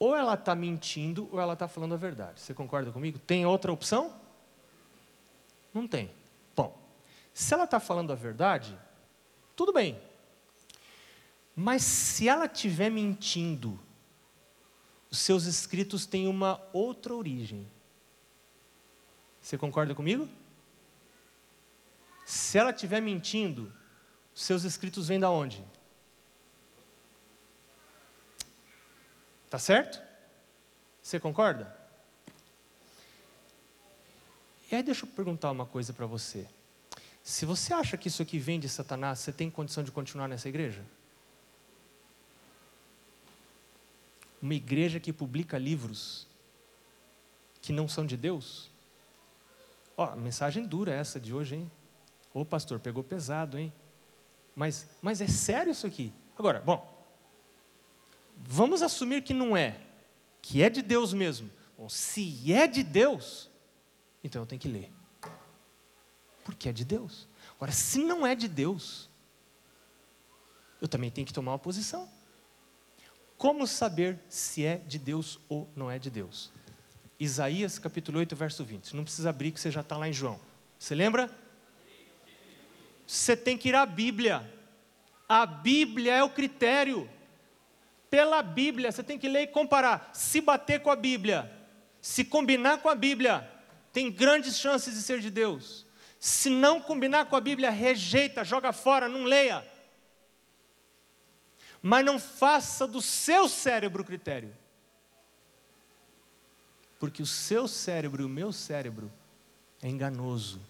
ou 0.00 0.16
ela 0.16 0.32
está 0.32 0.54
mentindo 0.54 1.28
ou 1.30 1.38
ela 1.38 1.52
está 1.52 1.68
falando 1.68 1.92
a 1.92 1.98
verdade. 1.98 2.40
Você 2.40 2.54
concorda 2.54 2.90
comigo? 2.90 3.18
Tem 3.18 3.44
outra 3.44 3.70
opção? 3.70 4.18
Não 5.74 5.86
tem. 5.86 6.10
Bom, 6.56 6.74
se 7.34 7.52
ela 7.52 7.64
está 7.64 7.78
falando 7.78 8.10
a 8.10 8.14
verdade, 8.14 8.76
tudo 9.54 9.74
bem. 9.74 10.00
Mas 11.54 11.82
se 11.82 12.26
ela 12.26 12.46
estiver 12.46 12.90
mentindo, 12.90 13.78
os 15.10 15.18
seus 15.18 15.44
escritos 15.44 16.06
têm 16.06 16.26
uma 16.26 16.58
outra 16.72 17.14
origem. 17.14 17.70
Você 19.40 19.56
concorda 19.56 19.94
comigo? 19.94 20.28
Se 22.24 22.58
ela 22.58 22.70
estiver 22.70 23.00
mentindo, 23.00 23.72
seus 24.34 24.64
escritos 24.64 25.08
vêm 25.08 25.18
da 25.18 25.30
onde? 25.30 25.64
Tá 29.48 29.58
certo? 29.58 30.00
Você 31.02 31.18
concorda? 31.18 31.76
E 34.70 34.76
aí 34.76 34.82
deixa 34.82 35.04
eu 35.04 35.10
perguntar 35.10 35.50
uma 35.50 35.66
coisa 35.66 35.92
para 35.92 36.06
você. 36.06 36.46
Se 37.22 37.44
você 37.44 37.74
acha 37.74 37.96
que 37.96 38.08
isso 38.08 38.22
aqui 38.22 38.38
vem 38.38 38.60
de 38.60 38.68
Satanás, 38.68 39.18
você 39.18 39.32
tem 39.32 39.50
condição 39.50 39.82
de 39.82 39.90
continuar 39.90 40.28
nessa 40.28 40.48
igreja? 40.48 40.84
Uma 44.40 44.54
igreja 44.54 45.00
que 45.00 45.12
publica 45.12 45.58
livros 45.58 46.26
que 47.60 47.72
não 47.72 47.88
são 47.88 48.06
de 48.06 48.16
Deus? 48.16 48.70
Ó, 50.00 50.16
mensagem 50.16 50.64
dura 50.64 50.92
essa 50.92 51.20
de 51.20 51.34
hoje, 51.34 51.56
hein? 51.56 51.70
Ô 52.32 52.44
pastor, 52.44 52.80
pegou 52.80 53.04
pesado, 53.04 53.58
hein? 53.58 53.72
Mas, 54.56 54.88
mas 55.02 55.20
é 55.20 55.26
sério 55.26 55.72
isso 55.72 55.86
aqui? 55.86 56.12
Agora, 56.36 56.60
bom, 56.60 57.00
Vamos 58.46 58.82
assumir 58.82 59.22
que 59.22 59.34
não 59.34 59.56
é, 59.56 59.80
que 60.40 60.62
é 60.62 60.70
de 60.70 60.82
Deus 60.82 61.12
mesmo. 61.12 61.50
Bom, 61.76 61.88
se 61.88 62.52
é 62.52 62.66
de 62.66 62.82
Deus, 62.82 63.50
então 64.24 64.42
eu 64.42 64.46
tenho 64.46 64.60
que 64.60 64.68
ler. 64.68 64.90
Porque 66.44 66.68
é 66.68 66.72
de 66.72 66.84
Deus. 66.84 67.28
Agora, 67.56 67.72
se 67.72 67.98
não 67.98 68.26
é 68.26 68.34
de 68.34 68.48
Deus, 68.48 69.08
eu 70.80 70.88
também 70.88 71.10
tenho 71.10 71.26
que 71.26 71.32
tomar 71.32 71.52
uma 71.52 71.58
posição. 71.58 72.08
Como 73.36 73.66
saber 73.66 74.18
se 74.28 74.64
é 74.64 74.76
de 74.76 74.98
Deus 74.98 75.38
ou 75.48 75.70
não 75.74 75.90
é 75.90 75.98
de 75.98 76.10
Deus? 76.10 76.52
Isaías 77.20 77.78
capítulo 77.78 78.18
8, 78.18 78.34
verso 78.34 78.64
20. 78.64 78.96
Não 78.96 79.04
precisa 79.04 79.28
abrir, 79.28 79.52
que 79.52 79.60
você 79.60 79.70
já 79.70 79.82
está 79.82 79.94
lá 79.94 80.08
em 80.08 80.12
João. 80.12 80.40
Você 80.78 80.94
lembra? 80.94 81.30
Você 83.06 83.36
tem 83.36 83.58
que 83.58 83.68
ir 83.68 83.74
à 83.74 83.84
Bíblia. 83.84 84.50
A 85.28 85.44
Bíblia 85.44 86.14
é 86.14 86.22
o 86.24 86.30
critério 86.30 87.08
pela 88.08 88.42
Bíblia, 88.42 88.90
você 88.90 89.02
tem 89.02 89.18
que 89.18 89.28
ler 89.28 89.42
e 89.42 89.46
comparar. 89.46 90.10
Se 90.14 90.40
bater 90.40 90.80
com 90.80 90.90
a 90.90 90.96
Bíblia, 90.96 91.48
se 92.00 92.24
combinar 92.24 92.78
com 92.78 92.88
a 92.88 92.94
Bíblia, 92.94 93.48
tem 93.92 94.10
grandes 94.10 94.58
chances 94.58 94.94
de 94.94 95.02
ser 95.02 95.20
de 95.20 95.30
Deus. 95.30 95.86
Se 96.18 96.48
não 96.48 96.80
combinar 96.80 97.26
com 97.26 97.36
a 97.36 97.40
Bíblia, 97.40 97.70
rejeita, 97.70 98.44
joga 98.44 98.72
fora, 98.72 99.08
não 99.08 99.24
leia. 99.24 99.64
Mas 101.82 102.04
não 102.04 102.18
faça 102.18 102.86
do 102.86 103.02
seu 103.02 103.46
cérebro 103.46 104.04
critério. 104.04 104.56
Porque 107.00 107.20
o 107.20 107.26
seu 107.26 107.66
cérebro 107.66 108.22
e 108.22 108.24
o 108.24 108.28
meu 108.28 108.52
cérebro 108.52 109.10
é 109.82 109.88
enganoso. 109.88 110.60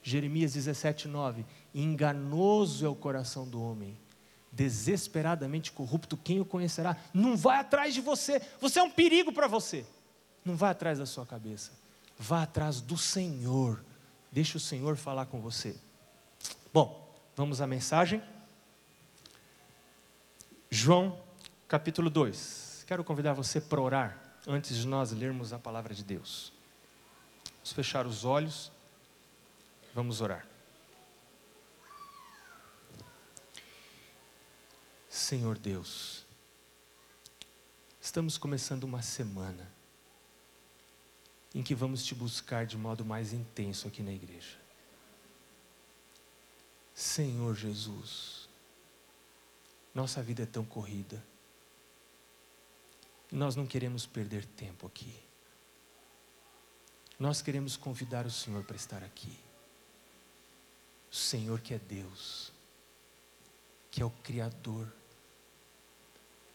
Jeremias 0.00 0.52
17, 0.52 1.08
9. 1.08 1.44
Enganoso 1.74 2.86
é 2.86 2.88
o 2.88 2.94
coração 2.94 3.48
do 3.48 3.60
homem 3.60 3.98
desesperadamente 4.52 5.70
corrupto, 5.70 6.16
quem 6.16 6.40
o 6.40 6.44
conhecerá? 6.44 6.96
Não 7.12 7.36
vai 7.36 7.58
atrás 7.58 7.94
de 7.94 8.00
você, 8.00 8.40
você 8.60 8.80
é 8.80 8.82
um 8.82 8.90
perigo 8.90 9.32
para 9.32 9.46
você. 9.46 9.86
Não 10.44 10.56
vai 10.56 10.70
atrás 10.70 10.98
da 10.98 11.06
sua 11.06 11.26
cabeça, 11.26 11.72
vá 12.18 12.42
atrás 12.42 12.80
do 12.80 12.96
Senhor. 12.96 13.84
Deixa 14.32 14.56
o 14.56 14.60
Senhor 14.60 14.96
falar 14.96 15.26
com 15.26 15.40
você. 15.40 15.76
Bom, 16.72 17.08
vamos 17.36 17.60
à 17.60 17.66
mensagem. 17.66 18.22
João, 20.70 21.18
capítulo 21.66 22.10
2. 22.10 22.84
Quero 22.86 23.04
convidar 23.04 23.34
você 23.34 23.60
para 23.60 23.80
orar 23.80 24.27
antes 24.46 24.76
de 24.76 24.86
nós 24.86 25.12
lermos 25.12 25.52
a 25.52 25.58
palavra 25.58 25.94
de 25.94 26.04
Deus. 26.04 26.52
Vamos 27.56 27.72
fechar 27.72 28.06
os 28.06 28.24
olhos. 28.24 28.70
Vamos 29.94 30.20
orar. 30.20 30.46
Senhor 35.08 35.58
Deus, 35.58 36.24
estamos 38.00 38.38
começando 38.38 38.84
uma 38.84 39.02
semana 39.02 39.70
em 41.54 41.62
que 41.62 41.74
vamos 41.74 42.04
te 42.04 42.14
buscar 42.14 42.64
de 42.64 42.78
modo 42.78 43.04
mais 43.04 43.32
intenso 43.32 43.88
aqui 43.88 44.02
na 44.02 44.12
igreja. 44.12 44.56
Senhor 46.94 47.54
Jesus, 47.54 48.48
nossa 49.94 50.22
vida 50.22 50.44
é 50.44 50.46
tão 50.46 50.64
corrida, 50.64 51.22
nós 53.30 53.54
não 53.54 53.66
queremos 53.66 54.06
perder 54.06 54.44
tempo 54.44 54.86
aqui. 54.86 55.14
Nós 57.18 57.42
queremos 57.42 57.76
convidar 57.76 58.26
o 58.26 58.30
Senhor 58.30 58.64
para 58.64 58.76
estar 58.76 59.02
aqui. 59.02 59.38
O 61.10 61.14
Senhor 61.14 61.60
que 61.60 61.74
é 61.74 61.78
Deus, 61.78 62.52
que 63.90 64.00
é 64.00 64.04
o 64.04 64.10
Criador, 64.10 64.90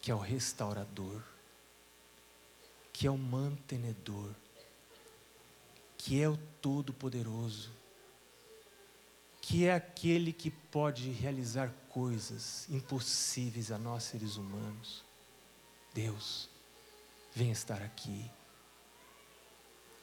que 0.01 0.11
é 0.11 0.15
o 0.15 0.19
restaurador, 0.19 1.21
que 2.91 3.07
é 3.07 3.11
o 3.11 3.17
mantenedor, 3.17 4.29
que 5.97 6.21
é 6.21 6.29
o 6.29 6.37
Todo-Poderoso, 6.61 7.71
que 9.41 9.65
é 9.65 9.73
aquele 9.73 10.31
que 10.31 10.49
pode 10.49 11.09
realizar 11.11 11.73
coisas 11.89 12.67
impossíveis 12.69 13.71
a 13.71 13.77
nós 13.77 14.03
seres 14.03 14.37
humanos. 14.37 15.03
Deus, 15.93 16.49
vem 17.35 17.51
estar 17.51 17.81
aqui, 17.81 18.29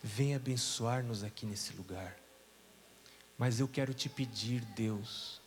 vem 0.03 0.35
abençoar-nos 0.35 1.23
aqui 1.23 1.47
nesse 1.47 1.73
lugar. 1.75 2.17
Mas 3.39 3.61
eu 3.61 3.69
quero 3.69 3.95
te 3.95 4.09
pedir, 4.09 4.61
Deus, 4.61 5.41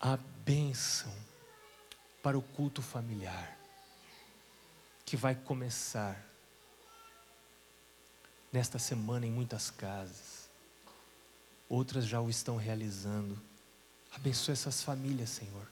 a 0.00 0.16
bênção 0.44 1.14
para 2.22 2.36
o 2.36 2.42
culto 2.42 2.82
familiar, 2.82 3.56
que 5.04 5.16
vai 5.16 5.34
começar 5.34 6.20
nesta 8.52 8.78
semana 8.78 9.26
em 9.26 9.30
muitas 9.30 9.70
casas, 9.70 10.50
outras 11.68 12.06
já 12.06 12.20
o 12.20 12.28
estão 12.28 12.56
realizando. 12.56 13.40
Abençoe 14.12 14.52
essas 14.52 14.82
famílias, 14.82 15.30
Senhor, 15.30 15.70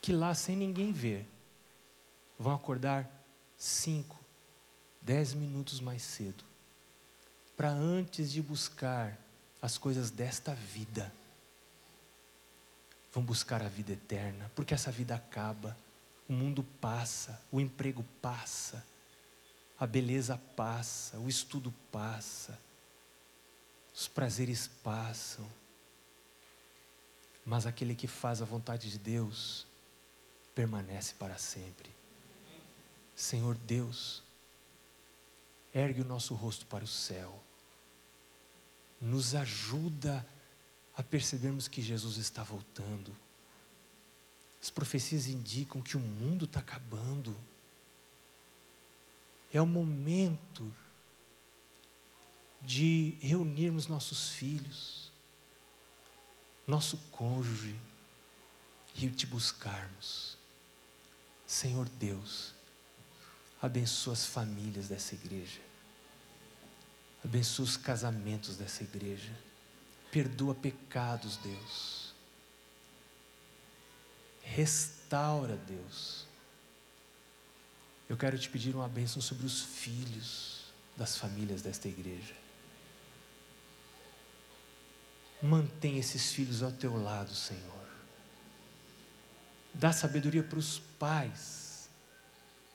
que 0.00 0.12
lá 0.12 0.34
sem 0.34 0.56
ninguém 0.56 0.92
ver, 0.92 1.28
vão 2.38 2.54
acordar 2.54 3.19
cinco, 3.60 4.18
dez 5.02 5.34
minutos 5.34 5.80
mais 5.80 6.00
cedo, 6.00 6.42
para 7.54 7.68
antes 7.68 8.32
de 8.32 8.40
buscar 8.40 9.18
as 9.60 9.76
coisas 9.76 10.10
desta 10.10 10.54
vida, 10.54 11.12
vão 13.12 13.22
buscar 13.22 13.60
a 13.62 13.68
vida 13.68 13.92
eterna, 13.92 14.50
porque 14.56 14.72
essa 14.72 14.90
vida 14.90 15.14
acaba, 15.14 15.76
o 16.26 16.32
mundo 16.32 16.64
passa, 16.80 17.38
o 17.52 17.60
emprego 17.60 18.02
passa, 18.22 18.82
a 19.78 19.86
beleza 19.86 20.40
passa, 20.56 21.18
o 21.18 21.28
estudo 21.28 21.70
passa, 21.92 22.58
os 23.94 24.08
prazeres 24.08 24.68
passam, 24.82 25.46
mas 27.44 27.66
aquele 27.66 27.94
que 27.94 28.06
faz 28.06 28.40
a 28.40 28.46
vontade 28.46 28.90
de 28.90 28.98
Deus 28.98 29.66
permanece 30.54 31.12
para 31.14 31.36
sempre. 31.36 31.99
Senhor 33.20 33.54
Deus, 33.54 34.22
ergue 35.74 36.00
o 36.00 36.06
nosso 36.06 36.34
rosto 36.34 36.64
para 36.64 36.82
o 36.82 36.88
céu, 36.88 37.38
nos 38.98 39.34
ajuda 39.34 40.26
a 40.96 41.02
percebermos 41.02 41.68
que 41.68 41.82
Jesus 41.82 42.16
está 42.16 42.42
voltando. 42.42 43.14
As 44.60 44.70
profecias 44.70 45.26
indicam 45.26 45.82
que 45.82 45.98
o 45.98 46.00
mundo 46.00 46.46
está 46.46 46.60
acabando. 46.60 47.36
É 49.52 49.60
o 49.60 49.66
momento 49.66 50.74
de 52.62 53.18
reunirmos 53.20 53.86
nossos 53.86 54.30
filhos, 54.30 55.12
nosso 56.66 56.96
cônjuge 57.10 57.78
e 58.94 59.10
te 59.10 59.26
buscarmos. 59.26 60.38
Senhor 61.46 61.86
Deus, 61.86 62.58
abençoa 63.60 64.14
as 64.14 64.26
famílias 64.26 64.88
dessa 64.88 65.14
igreja, 65.14 65.60
abençoa 67.24 67.64
os 67.64 67.76
casamentos 67.76 68.56
dessa 68.56 68.82
igreja, 68.82 69.32
perdoa 70.10 70.54
pecados, 70.54 71.36
Deus, 71.36 72.14
restaura, 74.42 75.56
Deus. 75.56 76.26
Eu 78.08 78.16
quero 78.16 78.36
te 78.38 78.48
pedir 78.48 78.74
uma 78.74 78.88
bênção 78.88 79.22
sobre 79.22 79.46
os 79.46 79.62
filhos 79.62 80.72
das 80.96 81.16
famílias 81.16 81.62
desta 81.62 81.86
igreja. 81.86 82.34
Mantém 85.40 85.98
esses 85.98 86.32
filhos 86.32 86.62
ao 86.62 86.72
teu 86.72 87.00
lado, 87.02 87.34
Senhor. 87.34 87.88
Dá 89.72 89.92
sabedoria 89.92 90.42
para 90.42 90.58
os 90.58 90.80
pais, 90.98 91.59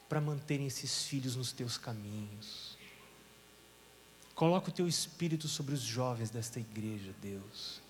para 0.08 0.22
manterem 0.22 0.68
esses 0.68 1.04
filhos 1.04 1.36
nos 1.36 1.52
teus 1.52 1.78
caminhos. 1.78 2.78
Coloca 4.34 4.70
o 4.70 4.74
teu 4.74 4.88
espírito 4.88 5.48
sobre 5.48 5.74
os 5.74 5.82
jovens 5.82 6.30
desta 6.30 6.60
igreja, 6.60 7.14
Deus, 7.22 7.82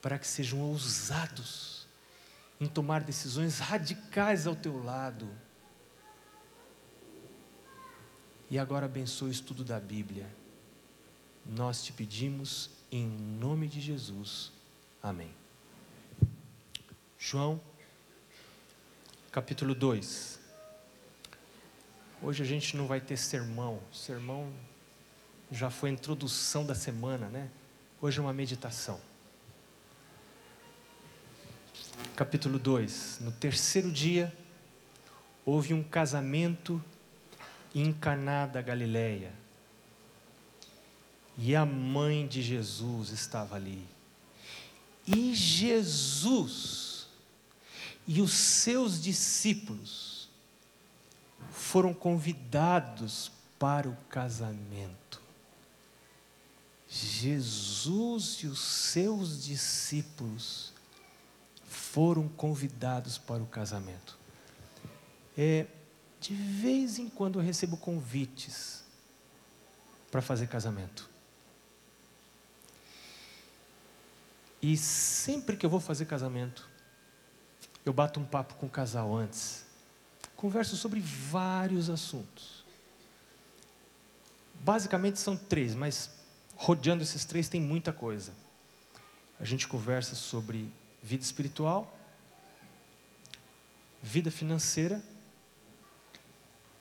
para 0.00 0.18
que 0.18 0.26
sejam 0.26 0.60
ousados 0.60 1.86
em 2.60 2.66
tomar 2.66 3.02
decisões 3.02 3.58
radicais 3.58 4.46
ao 4.46 4.56
teu 4.56 4.82
lado 4.82 5.28
e 8.50 8.58
agora 8.58 8.86
abençoa 8.86 9.28
o 9.28 9.30
estudo 9.30 9.62
da 9.62 9.78
Bíblia. 9.78 10.28
Nós 11.46 11.84
te 11.84 11.92
pedimos 11.92 12.70
em 12.90 13.06
nome 13.06 13.68
de 13.68 13.80
Jesus. 13.80 14.52
Amém. 15.00 15.32
João, 17.16 17.60
capítulo 19.30 19.74
2. 19.74 20.39
Hoje 22.22 22.42
a 22.42 22.46
gente 22.46 22.76
não 22.76 22.86
vai 22.86 23.00
ter 23.00 23.16
sermão. 23.16 23.80
Sermão 23.90 24.52
já 25.50 25.70
foi 25.70 25.88
a 25.88 25.92
introdução 25.94 26.66
da 26.66 26.74
semana, 26.74 27.28
né? 27.28 27.48
Hoje 27.98 28.18
é 28.18 28.22
uma 28.22 28.32
meditação. 28.32 29.00
Capítulo 32.14 32.58
2. 32.58 33.20
No 33.22 33.32
terceiro 33.32 33.90
dia, 33.90 34.36
houve 35.46 35.72
um 35.72 35.82
casamento 35.82 36.82
em 37.74 37.90
Caná 37.90 38.44
da 38.44 38.60
Galileia. 38.60 39.32
E 41.38 41.56
a 41.56 41.64
mãe 41.64 42.26
de 42.26 42.42
Jesus 42.42 43.08
estava 43.08 43.56
ali. 43.56 43.86
E 45.06 45.34
Jesus 45.34 47.08
e 48.06 48.20
os 48.20 48.32
seus 48.32 49.02
discípulos 49.02 50.09
foram 51.50 51.92
convidados 51.92 53.30
para 53.58 53.88
o 53.88 53.96
casamento. 54.08 55.20
Jesus 56.88 58.38
e 58.42 58.46
os 58.46 58.60
seus 58.60 59.44
discípulos 59.44 60.72
foram 61.64 62.28
convidados 62.28 63.16
para 63.16 63.42
o 63.42 63.46
casamento. 63.46 64.18
É, 65.38 65.66
de 66.20 66.34
vez 66.34 66.98
em 66.98 67.08
quando 67.08 67.38
eu 67.38 67.44
recebo 67.44 67.76
convites 67.76 68.82
para 70.10 70.20
fazer 70.20 70.48
casamento. 70.48 71.08
E 74.60 74.76
sempre 74.76 75.56
que 75.56 75.64
eu 75.64 75.70
vou 75.70 75.80
fazer 75.80 76.04
casamento, 76.04 76.68
eu 77.84 77.92
bato 77.92 78.20
um 78.20 78.24
papo 78.24 78.54
com 78.54 78.66
o 78.66 78.70
casal 78.70 79.14
antes. 79.14 79.64
Converso 80.40 80.74
sobre 80.74 81.00
vários 81.00 81.90
assuntos. 81.90 82.64
Basicamente 84.54 85.18
são 85.18 85.36
três, 85.36 85.74
mas 85.74 86.10
rodeando 86.56 87.02
esses 87.02 87.26
três 87.26 87.48
tem 87.48 87.60
muita 87.60 87.92
coisa. 87.92 88.32
A 89.38 89.44
gente 89.44 89.68
conversa 89.68 90.14
sobre 90.14 90.72
vida 91.02 91.22
espiritual, 91.22 91.94
vida 94.02 94.30
financeira 94.30 95.02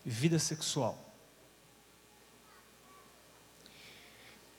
vida 0.10 0.40
sexual. 0.40 0.98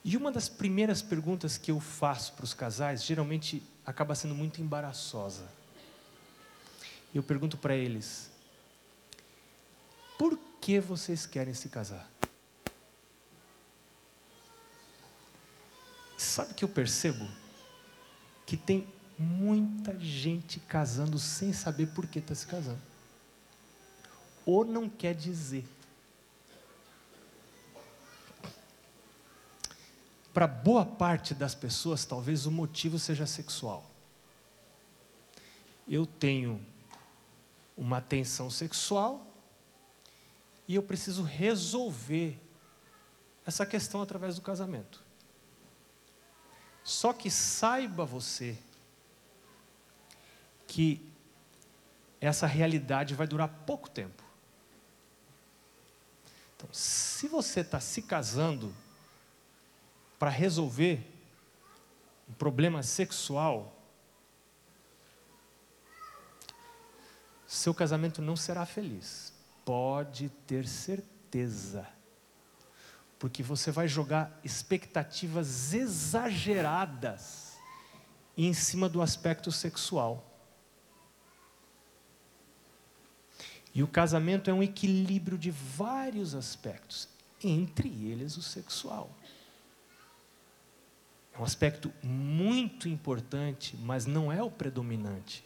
E 0.03 0.15
uma 0.15 0.31
das 0.31 0.49
primeiras 0.49 1.01
perguntas 1.01 1.57
que 1.57 1.69
eu 1.71 1.79
faço 1.79 2.33
para 2.33 2.45
os 2.45 2.53
casais, 2.53 3.03
geralmente 3.03 3.61
acaba 3.85 4.15
sendo 4.15 4.33
muito 4.33 4.61
embaraçosa. 4.61 5.47
Eu 7.13 7.21
pergunto 7.21 7.57
para 7.57 7.75
eles: 7.75 8.30
por 10.21 10.37
que 10.61 10.79
vocês 10.79 11.25
querem 11.25 11.51
se 11.51 11.67
casar? 11.67 12.07
Sabe 16.15 16.53
que 16.53 16.63
eu 16.63 16.69
percebo? 16.69 17.27
Que 18.45 18.55
tem 18.55 18.87
muita 19.17 19.99
gente 19.99 20.59
casando 20.59 21.17
sem 21.17 21.51
saber 21.51 21.87
por 21.87 22.05
que 22.05 22.19
está 22.19 22.35
se 22.35 22.45
casando 22.45 22.79
ou 24.45 24.63
não 24.63 24.87
quer 24.87 25.15
dizer. 25.15 25.65
Para 30.31 30.45
boa 30.45 30.85
parte 30.85 31.33
das 31.33 31.55
pessoas, 31.55 32.05
talvez 32.05 32.45
o 32.45 32.51
motivo 32.51 32.99
seja 32.99 33.25
sexual. 33.25 33.89
Eu 35.87 36.05
tenho 36.05 36.63
uma 37.75 37.99
tensão 37.99 38.51
sexual 38.51 39.30
e 40.71 40.75
eu 40.75 40.81
preciso 40.81 41.21
resolver 41.21 42.39
essa 43.45 43.65
questão 43.65 44.01
através 44.01 44.35
do 44.35 44.41
casamento. 44.41 45.03
Só 46.81 47.11
que 47.11 47.29
saiba 47.29 48.05
você 48.05 48.57
que 50.65 51.05
essa 52.21 52.47
realidade 52.47 53.13
vai 53.13 53.27
durar 53.27 53.49
pouco 53.49 53.89
tempo. 53.89 54.23
Então, 56.55 56.69
se 56.71 57.27
você 57.27 57.59
está 57.59 57.81
se 57.81 58.03
casando 58.03 58.73
para 60.17 60.29
resolver 60.29 61.05
um 62.29 62.33
problema 62.33 62.81
sexual, 62.81 63.77
seu 67.45 67.73
casamento 67.73 68.21
não 68.21 68.37
será 68.37 68.65
feliz. 68.65 69.40
Pode 69.63 70.29
ter 70.47 70.67
certeza. 70.67 71.87
Porque 73.19 73.43
você 73.43 73.71
vai 73.71 73.87
jogar 73.87 74.39
expectativas 74.43 75.73
exageradas 75.73 77.51
em 78.37 78.53
cima 78.53 78.89
do 78.89 79.01
aspecto 79.01 79.51
sexual. 79.51 80.27
E 83.73 83.81
o 83.83 83.87
casamento 83.87 84.49
é 84.49 84.53
um 84.53 84.63
equilíbrio 84.63 85.37
de 85.37 85.51
vários 85.51 86.35
aspectos, 86.35 87.07
entre 87.43 87.87
eles 87.87 88.35
o 88.35 88.41
sexual. 88.41 89.09
É 91.33 91.39
um 91.39 91.43
aspecto 91.43 91.91
muito 92.03 92.89
importante, 92.89 93.77
mas 93.77 94.05
não 94.05 94.31
é 94.31 94.43
o 94.43 94.51
predominante. 94.51 95.43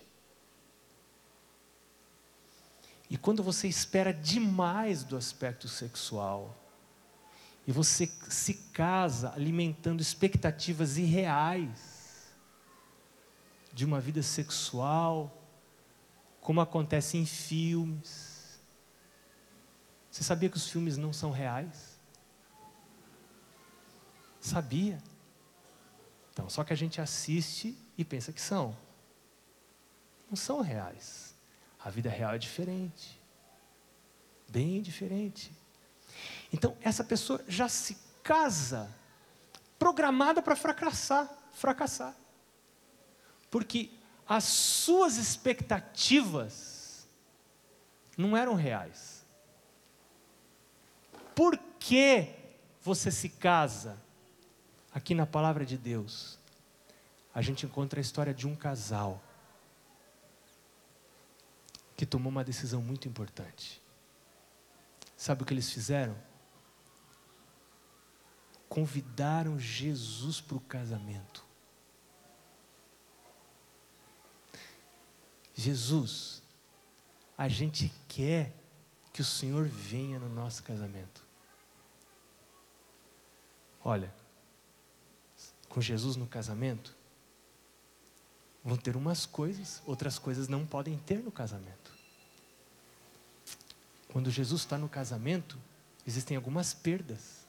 E 3.10 3.18
quando 3.18 3.44
você 3.44 3.68
espera 3.68 4.14
demais 4.14 5.04
do 5.04 5.16
aspecto 5.16 5.68
sexual, 5.68 6.56
e 7.68 7.72
você 7.72 8.08
se 8.30 8.54
casa 8.72 9.34
alimentando 9.34 10.02
expectativas 10.02 10.98
irreais 10.98 12.34
de 13.74 13.84
uma 13.84 14.00
vida 14.00 14.22
sexual, 14.22 15.42
como 16.40 16.62
acontece 16.62 17.18
em 17.18 17.26
filmes. 17.26 18.60
Você 20.12 20.24
sabia 20.24 20.48
que 20.48 20.58
os 20.58 20.70
filmes 20.70 20.96
não 20.96 21.12
são 21.12 21.32
reais? 21.32 22.00
Sabia. 24.40 25.02
Então, 26.32 26.48
só 26.48 26.64
que 26.64 26.72
a 26.72 26.76
gente 26.76 27.02
assiste 27.02 27.76
e 27.98 28.06
pensa 28.06 28.32
que 28.32 28.40
são. 28.40 28.78
Não 30.30 30.36
são 30.36 30.62
reais. 30.62 31.25
A 31.86 31.90
vida 31.92 32.10
real 32.10 32.34
é 32.34 32.40
diferente. 32.40 33.22
Bem 34.50 34.82
diferente. 34.82 35.54
Então, 36.52 36.76
essa 36.82 37.04
pessoa 37.04 37.40
já 37.48 37.70
se 37.70 37.96
casa 38.24 38.92
programada 39.78 40.42
para 40.42 40.56
fracassar, 40.56 41.30
fracassar. 41.54 42.16
Porque 43.52 43.92
as 44.28 44.46
suas 44.46 45.18
expectativas 45.18 47.08
não 48.18 48.36
eram 48.36 48.56
reais. 48.56 49.24
Por 51.36 51.56
que 51.80 52.30
você 52.82 53.12
se 53.12 53.30
casa? 53.30 54.04
Aqui 54.92 55.14
na 55.14 55.28
palavra 55.28 55.64
de 55.64 55.78
Deus, 55.78 56.40
a 57.34 57.44
gente 57.44 57.64
encontra 57.64 58.00
a 58.00 58.02
história 58.02 58.34
de 58.34 58.48
um 58.48 58.56
casal 58.56 59.22
que 61.96 62.06
tomou 62.06 62.30
uma 62.30 62.44
decisão 62.44 62.82
muito 62.82 63.08
importante. 63.08 63.82
Sabe 65.16 65.44
o 65.44 65.46
que 65.46 65.54
eles 65.54 65.72
fizeram? 65.72 66.16
Convidaram 68.68 69.58
Jesus 69.58 70.42
para 70.42 70.58
o 70.58 70.62
casamento. 70.62 71.46
Jesus, 75.54 76.44
a 77.38 77.48
gente 77.48 77.92
quer 78.10 78.54
que 79.14 79.22
o 79.22 79.26
Senhor 79.26 79.66
venha 79.66 80.20
no 80.20 80.28
nosso 80.28 80.62
casamento. 80.64 81.26
Olha, 83.82 84.14
com 85.70 85.80
Jesus 85.80 86.16
no 86.16 86.28
casamento, 86.28 86.95
vão 88.66 88.76
ter 88.76 88.96
umas 88.96 89.28
coisas, 89.28 89.80
outras 89.86 90.18
coisas 90.18 90.48
não 90.48 90.66
podem 90.66 90.98
ter 90.98 91.20
no 91.20 91.32
casamento. 91.32 91.94
Quando 94.12 94.32
Jesus 94.32 94.62
está 94.62 94.76
no 94.76 94.90
casamento, 94.90 95.56
existem 96.08 96.36
algumas 96.36 96.74
perdas, 96.74 97.46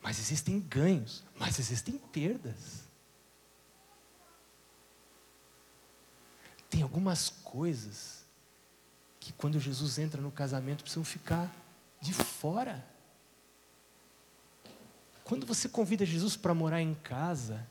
mas 0.00 0.18
existem 0.18 0.58
ganhos, 0.58 1.22
mas 1.38 1.60
existem 1.60 1.96
perdas. 1.96 2.82
Tem 6.68 6.82
algumas 6.82 7.28
coisas 7.28 8.24
que 9.20 9.32
quando 9.32 9.60
Jesus 9.60 9.98
entra 9.98 10.20
no 10.20 10.32
casamento 10.32 10.82
precisam 10.82 11.04
ficar 11.04 11.54
de 12.00 12.12
fora. 12.12 12.84
Quando 15.22 15.46
você 15.46 15.68
convida 15.68 16.04
Jesus 16.04 16.34
para 16.34 16.52
morar 16.52 16.80
em 16.82 16.94
casa, 16.94 17.64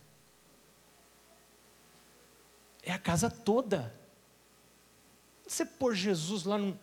é 2.83 2.91
a 2.91 2.99
casa 2.99 3.29
toda. 3.29 3.93
Você 5.47 5.65
pôr 5.65 5.93
Jesus 5.93 6.43
lá 6.43 6.57
num, 6.57 6.77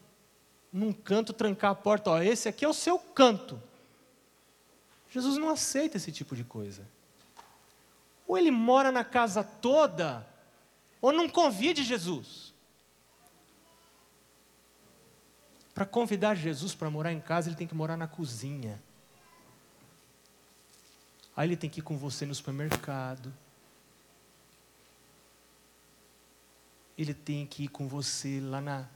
num 0.72 0.92
canto, 0.92 1.32
trancar 1.32 1.70
a 1.70 1.74
porta, 1.74 2.10
ó, 2.10 2.22
esse 2.22 2.48
aqui 2.48 2.64
é 2.64 2.68
o 2.68 2.74
seu 2.74 2.98
canto. 2.98 3.60
Jesus 5.10 5.38
não 5.38 5.48
aceita 5.48 5.96
esse 5.96 6.12
tipo 6.12 6.36
de 6.36 6.44
coisa. 6.44 6.86
Ou 8.26 8.36
ele 8.36 8.50
mora 8.50 8.92
na 8.92 9.04
casa 9.04 9.42
toda, 9.42 10.26
ou 11.00 11.12
não 11.12 11.28
convide 11.28 11.82
Jesus. 11.82 12.52
Para 15.74 15.86
convidar 15.86 16.34
Jesus 16.34 16.74
para 16.74 16.90
morar 16.90 17.12
em 17.12 17.20
casa, 17.20 17.48
ele 17.48 17.56
tem 17.56 17.66
que 17.66 17.74
morar 17.74 17.96
na 17.96 18.06
cozinha. 18.06 18.82
Aí 21.36 21.48
ele 21.48 21.56
tem 21.56 21.70
que 21.70 21.78
ir 21.78 21.84
com 21.84 21.96
você 21.96 22.26
no 22.26 22.34
supermercado. 22.34 23.32
Ele 26.98 27.14
tem 27.14 27.46
que 27.46 27.64
ir 27.64 27.68
com 27.68 27.88
você 27.88 28.40
lá 28.40 28.60
na, 28.60 28.86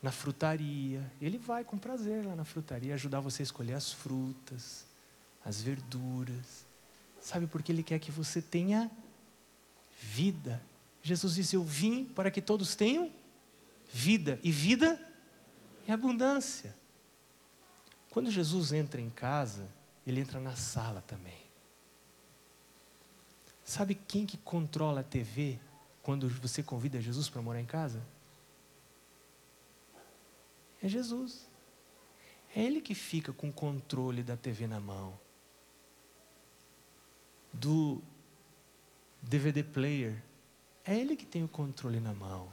na 0.00 0.12
frutaria. 0.12 1.12
Ele 1.20 1.36
vai 1.36 1.64
com 1.64 1.76
prazer 1.76 2.24
lá 2.24 2.34
na 2.34 2.44
frutaria 2.44 2.94
ajudar 2.94 3.20
você 3.20 3.42
a 3.42 3.44
escolher 3.44 3.74
as 3.74 3.92
frutas, 3.92 4.86
as 5.44 5.60
verduras. 5.60 6.64
Sabe 7.20 7.46
por 7.46 7.62
que 7.62 7.72
ele 7.72 7.82
quer 7.82 7.98
que 7.98 8.12
você 8.12 8.40
tenha 8.40 8.90
vida 10.00 10.62
Jesus 11.04 11.34
disse: 11.34 11.54
Eu 11.54 11.62
vim 11.62 12.06
para 12.06 12.30
que 12.30 12.40
todos 12.40 12.74
tenham 12.74 13.12
vida, 13.92 14.40
e 14.42 14.50
vida 14.50 14.98
em 15.86 15.92
abundância. 15.92 16.74
Quando 18.10 18.30
Jesus 18.30 18.72
entra 18.72 19.00
em 19.00 19.10
casa, 19.10 19.68
ele 20.06 20.20
entra 20.20 20.40
na 20.40 20.56
sala 20.56 21.04
também. 21.06 21.44
Sabe 23.62 23.94
quem 23.94 24.24
que 24.24 24.38
controla 24.38 25.00
a 25.00 25.04
TV 25.04 25.60
quando 26.04 26.28
você 26.28 26.62
convida 26.62 27.00
Jesus 27.00 27.30
para 27.30 27.40
morar 27.40 27.60
em 27.60 27.66
casa? 27.66 28.00
É 30.82 30.86
Jesus. 30.86 31.48
É 32.54 32.62
Ele 32.62 32.82
que 32.82 32.94
fica 32.94 33.32
com 33.32 33.48
o 33.48 33.52
controle 33.52 34.22
da 34.22 34.36
TV 34.36 34.66
na 34.66 34.78
mão. 34.78 35.18
Do 37.50 38.02
DVD 39.22 39.64
player 39.64 40.22
é 40.84 40.94
Ele 40.94 41.16
que 41.16 41.24
tem 41.24 41.42
o 41.42 41.48
controle 41.48 41.98
na 41.98 42.12
mão. 42.12 42.52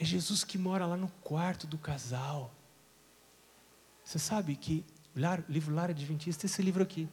É 0.00 0.04
Jesus 0.04 0.44
que 0.44 0.56
mora 0.56 0.86
lá 0.86 0.96
no 0.96 1.08
quarto 1.22 1.66
do 1.66 1.76
casal. 1.76 2.50
Você 4.02 4.18
sabe 4.18 4.56
que 4.56 4.82
livro 5.46 5.74
Lar 5.74 5.90
Adventista, 5.90 6.46
esse 6.46 6.62
livro 6.62 6.82
aqui, 6.82 7.06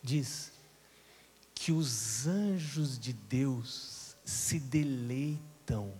diz 0.00 0.52
que 1.54 1.72
os 1.72 2.26
anjos 2.26 2.98
de 2.98 3.12
Deus 3.12 4.16
se 4.24 4.58
deleitam 4.58 5.92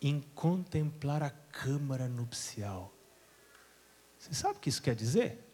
em 0.00 0.20
contemplar 0.34 1.22
a 1.22 1.30
câmara 1.30 2.08
nupcial. 2.08 2.92
Você 4.18 4.34
sabe 4.34 4.58
o 4.58 4.60
que 4.60 4.68
isso 4.68 4.82
quer 4.82 4.94
dizer? 4.94 5.46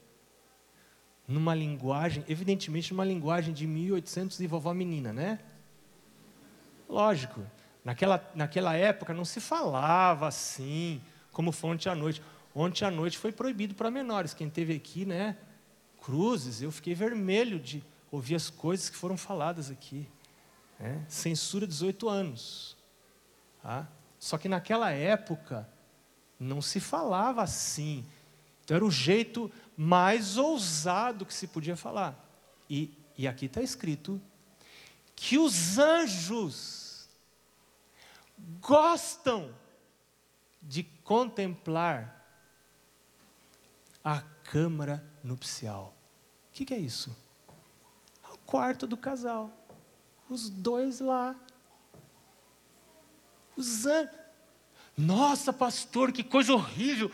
numa 1.26 1.54
linguagem, 1.54 2.24
evidentemente 2.28 2.92
numa 2.92 3.04
linguagem 3.04 3.54
de 3.54 3.66
1800 3.66 4.40
e 4.40 4.46
vovó 4.46 4.74
menina, 4.74 5.12
né? 5.12 5.38
Lógico, 6.88 7.40
naquela, 7.84 8.30
naquela 8.34 8.74
época 8.74 9.14
não 9.14 9.24
se 9.24 9.40
falava 9.40 10.26
assim, 10.26 11.00
como 11.30 11.52
foi 11.52 11.70
ontem 11.70 11.88
à 11.88 11.94
noite. 11.94 12.22
Ontem 12.54 12.84
à 12.84 12.90
noite 12.90 13.16
foi 13.16 13.32
proibido 13.32 13.74
para 13.74 13.90
menores. 13.90 14.34
Quem 14.34 14.50
teve 14.50 14.74
aqui, 14.74 15.06
né? 15.06 15.38
Cruzes, 16.04 16.60
eu 16.60 16.70
fiquei 16.70 16.94
vermelho 16.94 17.58
de 17.58 17.82
ouvir 18.12 18.35
as 18.35 18.51
coisas 18.51 18.90
que 18.90 18.96
foram 18.96 19.16
faladas 19.16 19.70
aqui. 19.70 20.07
Né? 20.79 21.05
Censura 21.09 21.66
18 21.66 22.09
anos. 22.09 22.77
Tá? 23.62 23.88
Só 24.18 24.37
que 24.37 24.48
naquela 24.48 24.90
época 24.90 25.68
não 26.38 26.61
se 26.61 26.79
falava 26.79 27.42
assim. 27.42 28.07
Então 28.62 28.77
era 28.77 28.85
o 28.85 28.90
jeito 28.90 29.51
mais 29.77 30.37
ousado 30.37 31.25
que 31.25 31.33
se 31.33 31.48
podia 31.48 31.75
falar. 31.75 32.14
E, 32.68 32.94
e 33.16 33.27
aqui 33.27 33.46
está 33.46 33.62
escrito 33.62 34.20
que 35.16 35.38
os 35.38 35.79
anjos 35.79 37.09
gostam 38.61 39.55
de 40.61 40.83
contemplar 40.83 42.20
a 44.05 44.20
câmara 44.44 45.03
nupcial. 45.25 45.94
O 46.51 46.53
que, 46.53 46.64
que 46.64 46.75
é 46.75 46.79
isso? 46.79 47.16
Quarto 48.52 48.86
do 48.86 48.98
casal. 48.98 49.50
Os 50.28 50.50
dois 50.50 51.00
lá. 51.00 51.34
Os 53.56 53.86
anjos. 53.86 54.14
Nossa, 54.94 55.54
pastor, 55.54 56.12
que 56.12 56.22
coisa 56.22 56.52
horrível! 56.52 57.10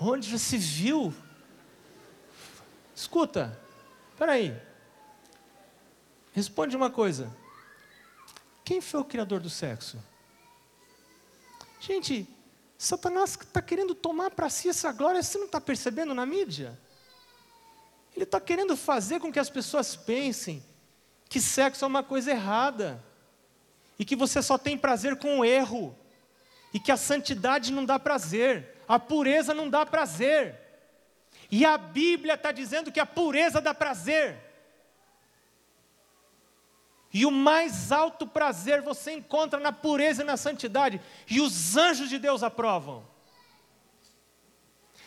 Onde 0.00 0.30
já 0.30 0.38
se 0.38 0.56
viu? 0.56 1.12
Escuta, 2.96 3.60
peraí. 4.16 4.58
Responde 6.32 6.74
uma 6.74 6.88
coisa. 6.88 7.30
Quem 8.64 8.80
foi 8.80 9.00
o 9.00 9.04
criador 9.04 9.38
do 9.38 9.50
sexo? 9.50 10.02
Gente, 11.78 12.26
Satanás 12.78 13.32
está 13.32 13.60
querendo 13.60 13.94
tomar 13.94 14.30
para 14.30 14.48
si 14.48 14.70
essa 14.70 14.90
glória, 14.92 15.22
você 15.22 15.36
não 15.36 15.44
está 15.44 15.60
percebendo 15.60 16.14
na 16.14 16.24
mídia? 16.24 16.80
Ele 18.16 18.24
está 18.24 18.40
querendo 18.40 18.74
fazer 18.78 19.20
com 19.20 19.30
que 19.30 19.38
as 19.38 19.50
pessoas 19.50 19.94
pensem 19.94 20.69
que 21.30 21.40
sexo 21.40 21.84
é 21.84 21.88
uma 21.88 22.02
coisa 22.02 22.32
errada, 22.32 23.02
e 23.96 24.04
que 24.04 24.16
você 24.16 24.42
só 24.42 24.58
tem 24.58 24.76
prazer 24.76 25.14
com 25.16 25.38
o 25.38 25.44
erro, 25.44 25.96
e 26.74 26.80
que 26.80 26.90
a 26.90 26.96
santidade 26.96 27.72
não 27.72 27.84
dá 27.84 28.00
prazer, 28.00 28.76
a 28.88 28.98
pureza 28.98 29.54
não 29.54 29.70
dá 29.70 29.86
prazer. 29.86 30.58
E 31.48 31.64
a 31.64 31.78
Bíblia 31.78 32.34
está 32.34 32.50
dizendo 32.50 32.90
que 32.90 32.98
a 32.98 33.06
pureza 33.06 33.60
dá 33.60 33.72
prazer. 33.72 34.36
E 37.12 37.24
o 37.24 37.30
mais 37.30 37.92
alto 37.92 38.26
prazer 38.26 38.82
você 38.82 39.12
encontra 39.12 39.60
na 39.60 39.72
pureza 39.72 40.22
e 40.22 40.26
na 40.26 40.36
santidade. 40.36 41.00
E 41.28 41.40
os 41.40 41.76
anjos 41.76 42.08
de 42.08 42.18
Deus 42.18 42.42
aprovam. 42.42 43.04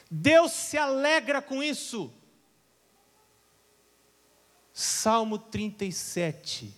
Deus 0.10 0.52
se 0.52 0.78
alegra 0.78 1.42
com 1.42 1.62
isso. 1.62 2.14
Salmo 4.74 5.38
37, 5.38 6.74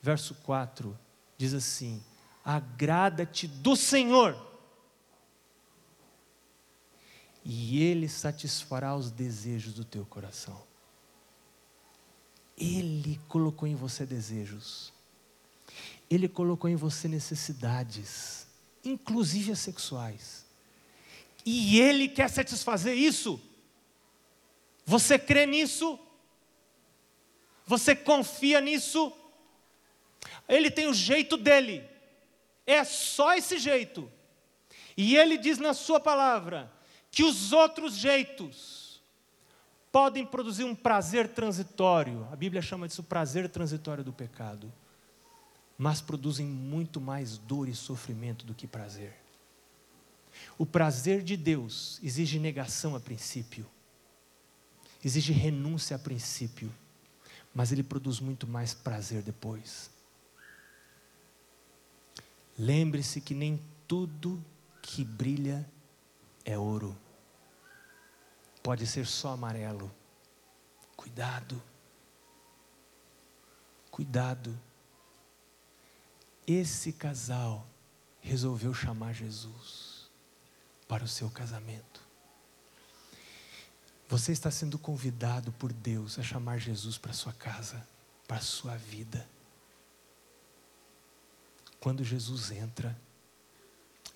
verso 0.00 0.34
4, 0.36 0.98
diz 1.36 1.52
assim: 1.52 2.02
Agrada-te 2.42 3.46
do 3.46 3.76
Senhor, 3.76 4.34
e 7.44 7.82
Ele 7.82 8.08
satisfará 8.08 8.96
os 8.96 9.10
desejos 9.10 9.74
do 9.74 9.84
teu 9.84 10.06
coração. 10.06 10.62
Ele 12.56 13.20
colocou 13.28 13.68
em 13.68 13.74
você 13.74 14.06
desejos. 14.06 14.92
Ele 16.08 16.28
colocou 16.28 16.70
em 16.70 16.76
você 16.76 17.08
necessidades, 17.08 18.46
inclusive 18.84 19.52
as 19.52 19.58
sexuais. 19.58 20.46
E 21.44 21.80
Ele 21.80 22.08
quer 22.08 22.28
satisfazer 22.28 22.96
isso. 22.96 23.40
Você 24.86 25.18
crê 25.18 25.44
nisso? 25.44 25.98
Você 27.72 27.96
confia 27.96 28.60
nisso? 28.60 29.10
Ele 30.46 30.70
tem 30.70 30.88
o 30.88 30.92
jeito 30.92 31.38
dele. 31.38 31.82
É 32.66 32.84
só 32.84 33.32
esse 33.32 33.58
jeito. 33.58 34.12
E 34.94 35.16
ele 35.16 35.38
diz 35.38 35.56
na 35.56 35.72
sua 35.72 35.98
palavra 35.98 36.70
que 37.10 37.24
os 37.24 37.50
outros 37.50 37.94
jeitos 37.94 39.00
podem 39.90 40.26
produzir 40.26 40.64
um 40.64 40.74
prazer 40.74 41.28
transitório. 41.28 42.28
A 42.30 42.36
Bíblia 42.36 42.60
chama 42.60 42.86
disso 42.86 43.02
prazer 43.02 43.48
transitório 43.48 44.04
do 44.04 44.12
pecado. 44.12 44.70
Mas 45.78 46.02
produzem 46.02 46.44
muito 46.44 47.00
mais 47.00 47.38
dor 47.38 47.70
e 47.70 47.74
sofrimento 47.74 48.44
do 48.44 48.52
que 48.52 48.66
prazer. 48.66 49.16
O 50.58 50.66
prazer 50.66 51.22
de 51.22 51.38
Deus 51.38 51.98
exige 52.02 52.38
negação 52.38 52.94
a 52.94 53.00
princípio, 53.00 53.66
exige 55.02 55.32
renúncia 55.32 55.96
a 55.96 55.98
princípio, 55.98 56.70
mas 57.54 57.72
ele 57.72 57.82
produz 57.82 58.20
muito 58.20 58.46
mais 58.46 58.72
prazer 58.74 59.22
depois. 59.22 59.90
Lembre-se 62.58 63.20
que 63.20 63.34
nem 63.34 63.62
tudo 63.86 64.44
que 64.80 65.04
brilha 65.04 65.68
é 66.44 66.58
ouro 66.58 66.96
pode 68.62 68.86
ser 68.86 69.06
só 69.06 69.32
amarelo. 69.32 69.92
Cuidado. 70.96 71.60
Cuidado. 73.90 74.58
Esse 76.46 76.92
casal 76.92 77.66
resolveu 78.20 78.72
chamar 78.72 79.12
Jesus 79.12 80.10
para 80.86 81.04
o 81.04 81.08
seu 81.08 81.28
casamento. 81.28 81.91
Você 84.12 84.30
está 84.30 84.50
sendo 84.50 84.78
convidado 84.78 85.50
por 85.52 85.72
Deus 85.72 86.18
a 86.18 86.22
chamar 86.22 86.58
Jesus 86.58 86.98
para 86.98 87.14
sua 87.14 87.32
casa, 87.32 87.82
para 88.28 88.40
sua 88.40 88.76
vida. 88.76 89.26
Quando 91.80 92.04
Jesus 92.04 92.50
entra, 92.50 92.94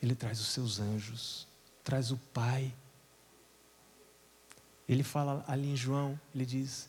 Ele 0.02 0.14
traz 0.14 0.38
os 0.38 0.48
seus 0.48 0.78
anjos, 0.78 1.48
traz 1.82 2.10
o 2.10 2.18
Pai 2.18 2.74
ele 4.88 5.02
fala 5.02 5.44
ali 5.48 5.68
em 5.68 5.76
João, 5.76 6.20
ele 6.34 6.46
diz: 6.46 6.88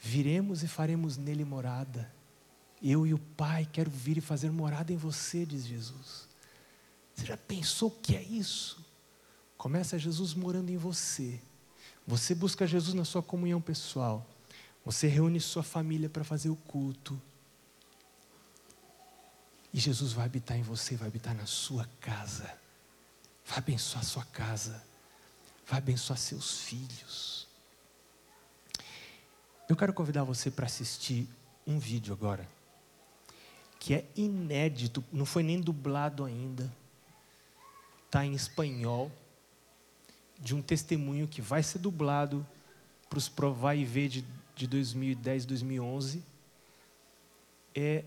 Viremos 0.00 0.62
e 0.62 0.68
faremos 0.68 1.16
nele 1.16 1.44
morada. 1.44 2.10
Eu 2.82 3.06
e 3.06 3.12
o 3.12 3.18
Pai 3.18 3.68
quero 3.70 3.90
vir 3.90 4.16
e 4.16 4.22
fazer 4.22 4.50
morada 4.50 4.90
em 4.92 4.96
você, 4.96 5.44
diz 5.44 5.66
Jesus. 5.66 6.26
Você 7.14 7.26
já 7.26 7.36
pensou 7.36 7.90
o 7.90 8.00
que 8.00 8.16
é 8.16 8.22
isso? 8.22 8.82
Começa 9.56 9.98
Jesus 9.98 10.32
morando 10.32 10.70
em 10.70 10.78
você. 10.78 11.40
Você 12.10 12.34
busca 12.34 12.66
Jesus 12.66 12.92
na 12.92 13.04
sua 13.04 13.22
comunhão 13.22 13.60
pessoal. 13.60 14.26
Você 14.84 15.06
reúne 15.06 15.40
sua 15.40 15.62
família 15.62 16.08
para 16.08 16.24
fazer 16.24 16.50
o 16.50 16.56
culto. 16.56 17.20
E 19.72 19.80
Jesus 19.80 20.12
vai 20.12 20.26
habitar 20.26 20.58
em 20.58 20.62
você, 20.62 20.96
vai 20.96 21.08
habitar 21.08 21.34
na 21.34 21.46
sua 21.46 21.88
casa. 22.00 22.52
Vai 23.46 23.58
abençoar 23.58 24.04
sua 24.04 24.24
casa 24.26 24.90
vai 25.70 25.78
abençoar 25.78 26.18
seus 26.18 26.62
filhos. 26.62 27.46
Eu 29.68 29.76
quero 29.76 29.92
convidar 29.92 30.24
você 30.24 30.50
para 30.50 30.66
assistir 30.66 31.28
um 31.64 31.78
vídeo 31.78 32.12
agora, 32.12 32.46
que 33.78 33.94
é 33.94 34.04
inédito, 34.16 35.04
não 35.12 35.24
foi 35.24 35.44
nem 35.44 35.60
dublado 35.60 36.24
ainda, 36.24 36.70
está 38.06 38.26
em 38.26 38.34
espanhol, 38.34 39.12
de 40.40 40.54
um 40.54 40.62
testemunho 40.62 41.28
que 41.28 41.42
vai 41.42 41.62
ser 41.62 41.78
dublado 41.78 42.46
para 43.08 43.18
os 43.18 43.28
Provar 43.28 43.74
e 43.74 43.84
Ver 43.84 44.08
de, 44.08 44.24
de 44.56 44.66
2010, 44.66 45.44
2011. 45.44 46.22
É, 47.74 48.04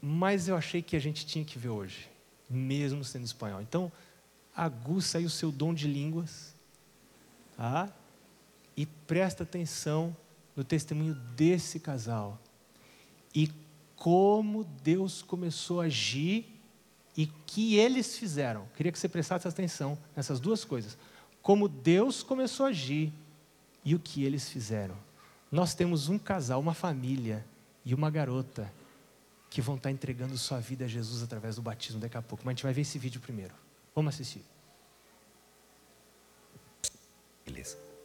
mas 0.00 0.48
eu 0.48 0.56
achei 0.56 0.82
que 0.82 0.96
a 0.96 0.98
gente 0.98 1.24
tinha 1.24 1.44
que 1.44 1.58
ver 1.58 1.68
hoje, 1.68 2.10
mesmo 2.50 3.04
sendo 3.04 3.24
espanhol. 3.24 3.60
Então, 3.60 3.90
aguça 4.54 5.18
aí 5.18 5.24
o 5.24 5.30
seu 5.30 5.52
dom 5.52 5.72
de 5.72 5.86
línguas 5.86 6.54
ah, 7.58 7.88
e 8.76 8.84
presta 8.84 9.44
atenção 9.44 10.16
no 10.54 10.64
testemunho 10.64 11.14
desse 11.36 11.78
casal. 11.78 12.40
E 13.34 13.50
como 13.94 14.64
Deus 14.82 15.22
começou 15.22 15.80
a 15.80 15.84
agir 15.84 16.56
e 17.16 17.26
que 17.46 17.76
eles 17.76 18.18
fizeram. 18.18 18.66
Queria 18.76 18.92
que 18.92 18.98
você 18.98 19.08
prestasse 19.08 19.48
atenção 19.48 19.98
nessas 20.14 20.38
duas 20.38 20.64
coisas. 20.64 20.98
Como 21.46 21.68
Deus 21.68 22.24
começou 22.24 22.66
a 22.66 22.70
agir 22.70 23.12
e 23.84 23.94
o 23.94 24.00
que 24.00 24.24
eles 24.24 24.48
fizeram. 24.48 24.96
Nós 25.48 25.74
temos 25.74 26.08
um 26.08 26.18
casal, 26.18 26.58
uma 26.58 26.74
família 26.74 27.46
e 27.84 27.94
uma 27.94 28.10
garota 28.10 28.68
que 29.48 29.62
vão 29.62 29.76
estar 29.76 29.92
entregando 29.92 30.36
sua 30.36 30.58
vida 30.58 30.86
a 30.86 30.88
Jesus 30.88 31.22
através 31.22 31.54
do 31.54 31.62
batismo 31.62 32.00
daqui 32.00 32.16
a 32.16 32.20
pouco. 32.20 32.42
Mas 32.44 32.50
a 32.50 32.54
gente 32.54 32.64
vai 32.64 32.72
ver 32.72 32.80
esse 32.80 32.98
vídeo 32.98 33.20
primeiro. 33.20 33.54
Vamos 33.94 34.12
assistir. 34.12 34.42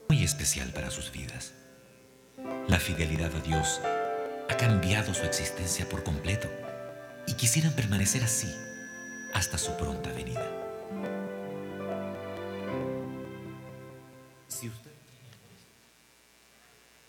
muy 0.08 0.24
especial 0.24 0.72
para 0.72 0.92
sus 0.92 1.12
vidas. 1.12 1.52
La 2.68 2.78
fidelidad 2.78 3.36
a 3.36 3.40
Dios 3.40 3.82
ha 4.52 4.56
cambiado 4.56 5.16
su 5.16 5.24
existencia 5.24 5.90
por 5.90 6.04
completo 6.04 6.48
y 7.26 7.34
quisieran 7.34 7.74
permanecer 7.74 8.24
así 8.24 8.54
hasta 9.34 9.58
su 9.58 9.76
pronta 9.78 10.12
venida. 10.12 10.61
Usted... 14.68 14.92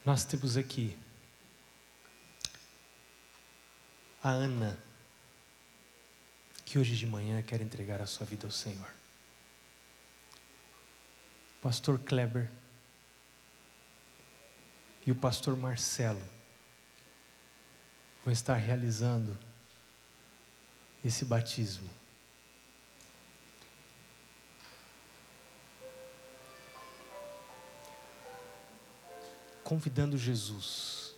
Nós 0.05 0.25
temos 0.25 0.57
aqui 0.57 0.99
a 4.23 4.31
Ana, 4.31 4.79
que 6.65 6.79
hoje 6.79 6.97
de 6.97 7.07
manhã 7.07 7.43
quer 7.43 7.61
entregar 7.61 8.01
a 8.01 8.07
sua 8.07 8.27
vida 8.27 8.47
ao 8.47 8.51
Senhor. 8.51 8.93
pastor 11.61 11.99
Kleber 12.01 12.51
e 15.07 15.13
o 15.13 15.15
pastor 15.15 15.57
Marcelo 15.57 16.23
vão 18.25 18.33
estar 18.33 18.55
realizando 18.55 19.39
esse 21.05 21.25
batismo. 21.25 22.02
Convidando 29.73 30.19
Jesus. 30.19 31.15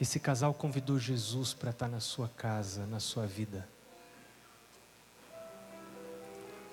Esse 0.00 0.18
casal 0.18 0.52
convidou 0.52 0.98
Jesus 0.98 1.54
para 1.54 1.70
estar 1.70 1.86
na 1.86 2.00
sua 2.00 2.28
casa, 2.30 2.86
na 2.86 2.98
sua 2.98 3.24
vida. 3.24 3.68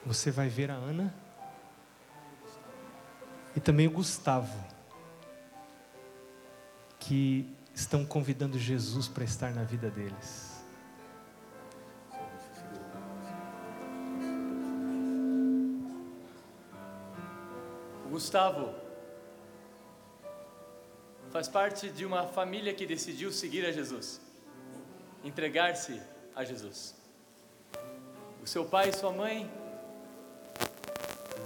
você 0.04 0.32
vai 0.32 0.50
ver 0.50 0.72
a 0.72 0.74
Ana 0.74 1.14
e 3.56 3.60
também 3.60 3.86
o 3.86 3.92
Gustavo, 3.92 4.58
que 7.00 7.48
estão 7.76 8.04
convidando 8.04 8.58
Jesus 8.58 9.08
para 9.08 9.24
estar 9.24 9.54
na 9.54 9.64
vida 9.64 9.92
deles. 9.92 10.53
Gustavo 18.14 18.76
faz 21.32 21.48
parte 21.48 21.90
de 21.90 22.06
uma 22.06 22.28
família 22.28 22.72
que 22.72 22.86
decidiu 22.86 23.32
seguir 23.32 23.66
a 23.66 23.72
Jesus, 23.72 24.22
entregar-se 25.24 26.00
a 26.36 26.44
Jesus. 26.44 26.94
O 28.44 28.46
seu 28.46 28.66
pai 28.66 28.90
e 28.90 28.94
sua 28.94 29.12
mãe 29.12 29.50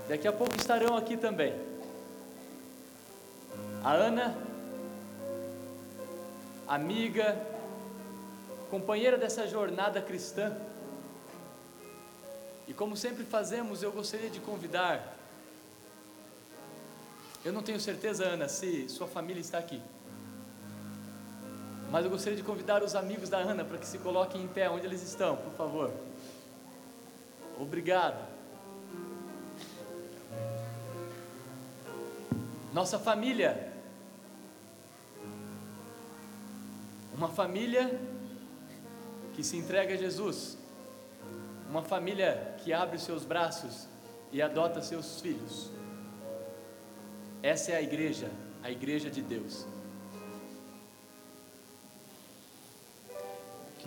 daqui 0.10 0.28
a 0.28 0.34
pouco 0.34 0.58
estarão 0.58 0.98
aqui 0.98 1.16
também. 1.16 1.54
A 3.82 3.94
Ana, 3.94 4.38
amiga, 6.68 7.42
companheira 8.70 9.18
dessa 9.18 9.48
jornada 9.48 10.02
cristã. 10.02 10.54
E 12.68 12.74
como 12.74 12.98
sempre 12.98 13.24
fazemos, 13.24 13.82
eu 13.82 13.94
gostaria 13.94 14.30
de 14.30 14.42
convidar 14.42 15.17
eu 17.48 17.54
não 17.54 17.64
tenho 17.64 17.80
certeza, 17.80 18.26
Ana, 18.26 18.50
se 18.50 18.90
sua 18.90 19.08
família 19.08 19.40
está 19.40 19.58
aqui. 19.58 19.82
Mas 21.90 22.04
eu 22.04 22.12
gostaria 22.12 22.36
de 22.36 22.44
convidar 22.44 22.84
os 22.84 22.94
amigos 22.94 23.30
da 23.30 23.38
Ana 23.38 23.64
para 23.64 23.78
que 23.78 23.88
se 23.88 23.98
coloquem 24.00 24.44
em 24.44 24.48
pé 24.50 24.70
onde 24.70 24.86
eles 24.86 25.02
estão, 25.02 25.38
por 25.38 25.54
favor. 25.54 25.94
Obrigado. 27.58 28.22
Nossa 32.74 33.00
família. 33.00 33.72
Uma 37.16 37.30
família 37.30 37.98
que 39.34 39.42
se 39.42 39.56
entrega 39.56 39.94
a 39.94 39.98
Jesus. 39.98 40.58
Uma 41.70 41.82
família 41.82 42.58
que 42.58 42.74
abre 42.74 43.00
seus 43.00 43.24
braços 43.24 43.88
e 44.34 44.42
adota 44.42 44.82
seus 44.82 45.22
filhos. 45.22 45.77
Essa 47.42 47.72
é 47.72 47.76
a 47.76 47.82
igreja, 47.82 48.30
a 48.64 48.72
igreja 48.72 49.10
de 49.10 49.22
Deus. 49.22 49.66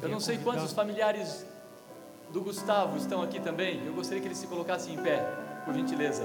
Eu 0.03 0.09
não 0.09 0.21
sei 0.21 0.39
quantos 0.39 0.73
familiares 0.73 1.45
do 2.33 2.41
Gustavo 2.41 2.97
estão 2.97 3.23
aqui 3.23 3.41
também. 3.41 3.85
Eu 3.85 3.93
gostaria 3.93 4.21
que 4.21 4.29
eles 4.29 4.39
se 4.39 4.47
colocassem 4.47 4.95
em 4.95 5.03
pé, 5.03 5.21
por 5.65 5.75
gentileza. 5.75 6.25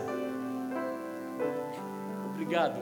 Obrigado. 2.29 2.79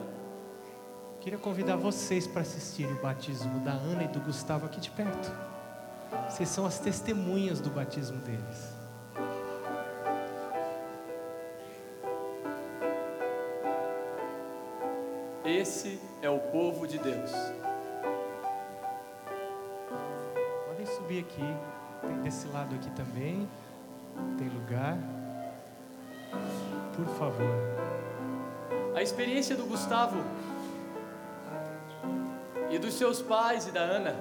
Queria 1.22 1.40
convidar 1.40 1.78
vocês 1.78 2.28
para 2.28 2.42
assistirem 2.42 2.94
o 2.94 3.02
batismo 3.02 3.60
da 3.62 3.72
Ana 3.72 4.04
e 4.04 4.08
do 4.10 4.20
Gustavo 4.20 4.66
aqui 4.66 4.80
de 4.80 4.92
perto. 4.92 5.32
Vocês 6.30 6.50
são 6.50 6.66
as 6.66 6.80
testemunhas 6.80 7.60
do 7.60 7.70
batismo 7.70 8.18
deles. 8.20 8.83
Esse 15.54 16.00
é 16.20 16.28
o 16.28 16.40
povo 16.40 16.88
de 16.88 16.98
Deus. 16.98 17.32
Podem 20.66 20.86
subir 20.88 21.20
aqui. 21.20 21.44
Tem 22.02 22.22
desse 22.24 22.48
lado 22.48 22.74
aqui 22.74 22.90
também. 22.90 23.48
Tem 24.36 24.50
lugar. 24.50 24.98
Por 26.96 27.06
favor. 27.20 27.54
A 28.96 29.04
experiência 29.04 29.56
do 29.56 29.66
Gustavo 29.66 30.24
e 32.72 32.80
dos 32.80 32.96
seus 32.96 33.22
pais 33.22 33.68
e 33.68 33.72
da 33.72 33.82
Ana. 33.82 34.16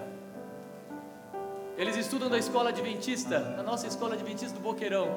Eles 1.78 1.96
estudam 1.96 2.28
da 2.28 2.36
escola 2.36 2.68
adventista, 2.68 3.40
na 3.56 3.62
nossa 3.62 3.86
escola 3.86 4.12
adventista 4.12 4.54
do 4.54 4.62
Boqueirão. 4.62 5.08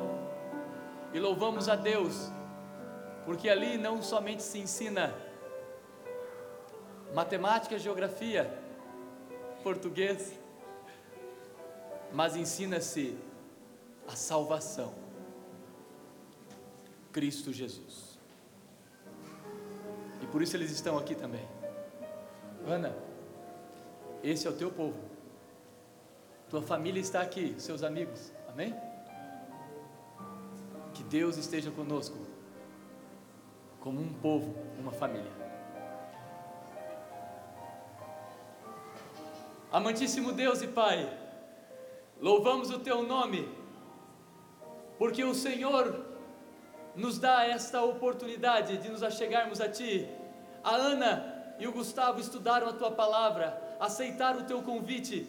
E 1.14 1.20
louvamos 1.20 1.68
a 1.68 1.76
Deus, 1.76 2.32
porque 3.26 3.50
ali 3.50 3.78
não 3.78 4.02
somente 4.02 4.44
se 4.44 4.60
ensina 4.60 5.14
matemática, 7.16 7.80
geografia, 7.80 8.44
português, 9.64 10.38
mas 12.12 12.36
ensina-se 12.36 13.18
a 14.06 14.18
salvação. 14.18 14.94
Cristo 17.14 17.54
Jesus. 17.54 18.20
E 20.22 20.28
por 20.28 20.42
isso 20.42 20.58
eles 20.58 20.72
estão 20.72 20.98
aqui 20.98 21.16
também. 21.16 21.48
Ana, 22.68 22.94
esse 24.22 24.46
é 24.46 24.50
o 24.50 24.58
teu 24.58 24.70
povo. 24.70 25.00
Tua 26.50 26.62
família 26.62 27.00
está 27.00 27.22
aqui, 27.22 27.56
seus 27.58 27.82
amigos. 27.82 28.34
Amém? 28.50 28.76
Que 30.94 31.04
Deus 31.04 31.38
esteja 31.38 31.72
conosco, 31.72 32.18
como 33.80 34.02
um 34.02 34.14
povo, 34.16 34.54
uma 34.78 34.92
família. 34.92 35.32
Amantíssimo 39.76 40.32
Deus 40.32 40.62
e 40.62 40.68
Pai, 40.68 41.06
louvamos 42.22 42.70
o 42.70 42.80
Teu 42.80 43.04
nome, 43.04 43.46
porque 44.98 45.22
o 45.22 45.36
Senhor 45.36 46.06
nos 46.96 47.20
dá 47.20 47.46
esta 47.46 47.84
oportunidade 47.84 48.78
de 48.78 48.88
nos 48.88 49.04
achegarmos 49.04 49.60
a 49.60 49.68
Ti. 49.68 50.08
A 50.64 50.76
Ana 50.76 51.56
e 51.60 51.68
o 51.68 51.74
Gustavo 51.74 52.22
estudaram 52.22 52.70
a 52.70 52.72
Tua 52.72 52.90
palavra, 52.90 53.62
aceitaram 53.78 54.40
o 54.40 54.46
Teu 54.46 54.64
convite 54.64 55.28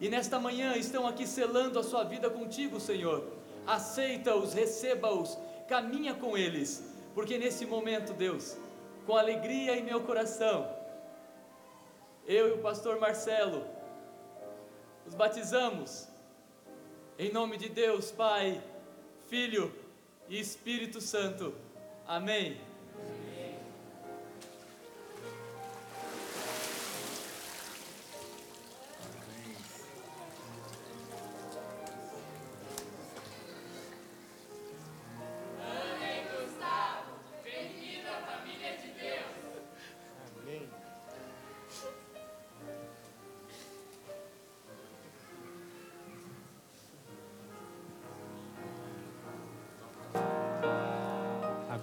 e 0.00 0.08
nesta 0.08 0.38
manhã 0.38 0.76
estão 0.76 1.04
aqui 1.04 1.26
selando 1.26 1.76
a 1.76 1.82
sua 1.82 2.04
vida 2.04 2.30
contigo, 2.30 2.78
Senhor. 2.78 3.26
Aceita-os, 3.66 4.52
receba-os, 4.52 5.36
caminha 5.66 6.14
com 6.14 6.38
eles, 6.38 6.84
porque 7.16 7.36
nesse 7.36 7.66
momento, 7.66 8.12
Deus, 8.12 8.56
com 9.04 9.16
alegria 9.16 9.76
em 9.76 9.82
meu 9.82 10.02
coração, 10.02 10.72
eu 12.24 12.46
e 12.46 12.52
o 12.52 12.58
pastor 12.58 13.00
Marcelo, 13.00 13.76
os 15.08 15.14
batizamos 15.14 16.06
em 17.18 17.32
nome 17.32 17.56
de 17.56 17.68
Deus, 17.70 18.10
Pai, 18.10 18.62
Filho 19.26 19.72
e 20.28 20.38
Espírito 20.38 21.00
Santo. 21.00 21.54
Amém. 22.06 22.60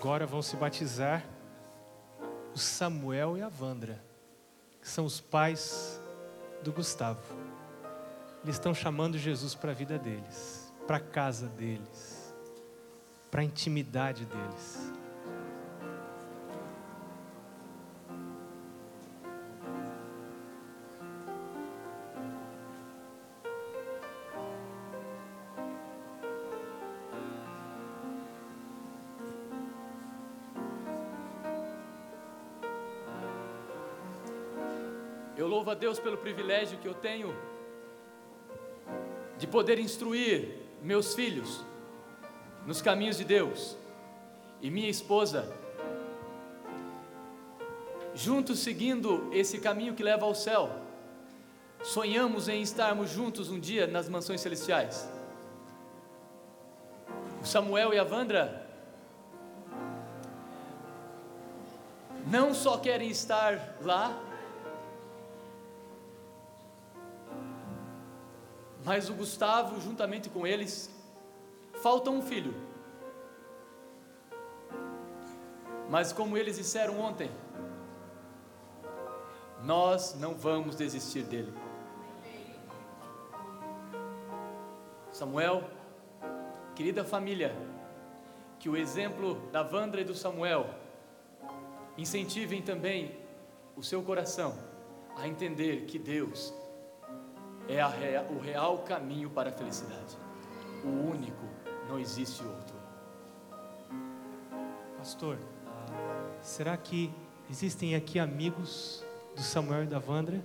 Agora 0.05 0.27
vão 0.27 0.39
se 0.39 0.55
batizar 0.55 1.25
o 2.53 2.59
Samuel 2.59 3.39
e 3.39 3.41
a 3.41 3.49
Vandra, 3.49 3.99
que 4.79 4.87
são 4.87 5.03
os 5.03 5.19
pais 5.19 5.99
do 6.63 6.71
Gustavo. 6.71 7.23
Eles 8.43 8.55
estão 8.55 8.71
chamando 8.71 9.17
Jesus 9.17 9.55
para 9.55 9.71
a 9.71 9.73
vida 9.73 9.97
deles, 9.97 10.71
para 10.85 10.97
a 10.97 10.99
casa 10.99 11.47
deles, 11.47 12.31
para 13.31 13.41
a 13.41 13.43
intimidade 13.43 14.25
deles. 14.25 14.84
Pelo 36.05 36.17
privilégio 36.17 36.77
que 36.77 36.87
eu 36.87 36.93
tenho 36.93 37.35
de 39.39 39.47
poder 39.47 39.79
instruir 39.79 40.55
meus 40.79 41.15
filhos 41.15 41.65
nos 42.63 42.79
caminhos 42.79 43.17
de 43.17 43.23
Deus 43.23 43.75
e 44.61 44.69
minha 44.69 44.87
esposa, 44.87 45.51
juntos 48.13 48.59
seguindo 48.59 49.27
esse 49.33 49.57
caminho 49.57 49.95
que 49.95 50.03
leva 50.03 50.25
ao 50.25 50.35
céu. 50.35 50.69
Sonhamos 51.81 52.47
em 52.47 52.61
estarmos 52.61 53.09
juntos 53.09 53.49
um 53.49 53.59
dia 53.59 53.87
nas 53.87 54.07
mansões 54.07 54.41
celestiais. 54.41 55.09
O 57.41 57.47
Samuel 57.47 57.95
e 57.95 57.97
a 57.97 58.03
Vandra 58.03 58.63
não 62.27 62.53
só 62.53 62.77
querem 62.77 63.09
estar 63.09 63.77
lá, 63.81 64.34
mas 68.85 69.09
o 69.09 69.15
Gustavo, 69.15 69.81
juntamente 69.81 70.29
com 70.29 70.45
eles, 70.45 70.93
falta 71.81 72.11
um 72.11 72.21
filho. 72.21 72.53
Mas 75.89 76.13
como 76.13 76.37
eles 76.37 76.57
disseram 76.57 76.99
ontem, 76.99 77.31
nós 79.63 80.13
não 80.19 80.35
vamos 80.35 80.75
desistir 80.75 81.23
dele. 81.23 81.51
Samuel, 85.11 85.63
querida 86.75 87.03
família, 87.03 87.55
que 88.59 88.69
o 88.69 88.77
exemplo 88.77 89.49
da 89.51 89.63
Vandra 89.63 90.01
e 90.01 90.03
do 90.03 90.13
Samuel 90.13 90.69
incentivem 91.97 92.61
também 92.61 93.17
o 93.75 93.81
seu 93.81 94.03
coração 94.03 94.55
a 95.15 95.27
entender 95.27 95.85
que 95.85 95.97
Deus 95.97 96.53
é 97.67 98.25
o 98.29 98.39
real 98.39 98.79
caminho 98.79 99.29
para 99.29 99.49
a 99.49 99.53
felicidade. 99.53 100.17
O 100.83 100.87
único, 100.87 101.45
não 101.89 101.99
existe 101.99 102.43
outro. 102.43 102.75
Pastor, 104.97 105.37
será 106.41 106.75
que 106.77 107.11
existem 107.49 107.95
aqui 107.95 108.19
amigos 108.19 109.03
do 109.35 109.41
Samuel 109.41 109.83
e 109.83 109.87
da 109.87 109.99
Vandra? 109.99 110.41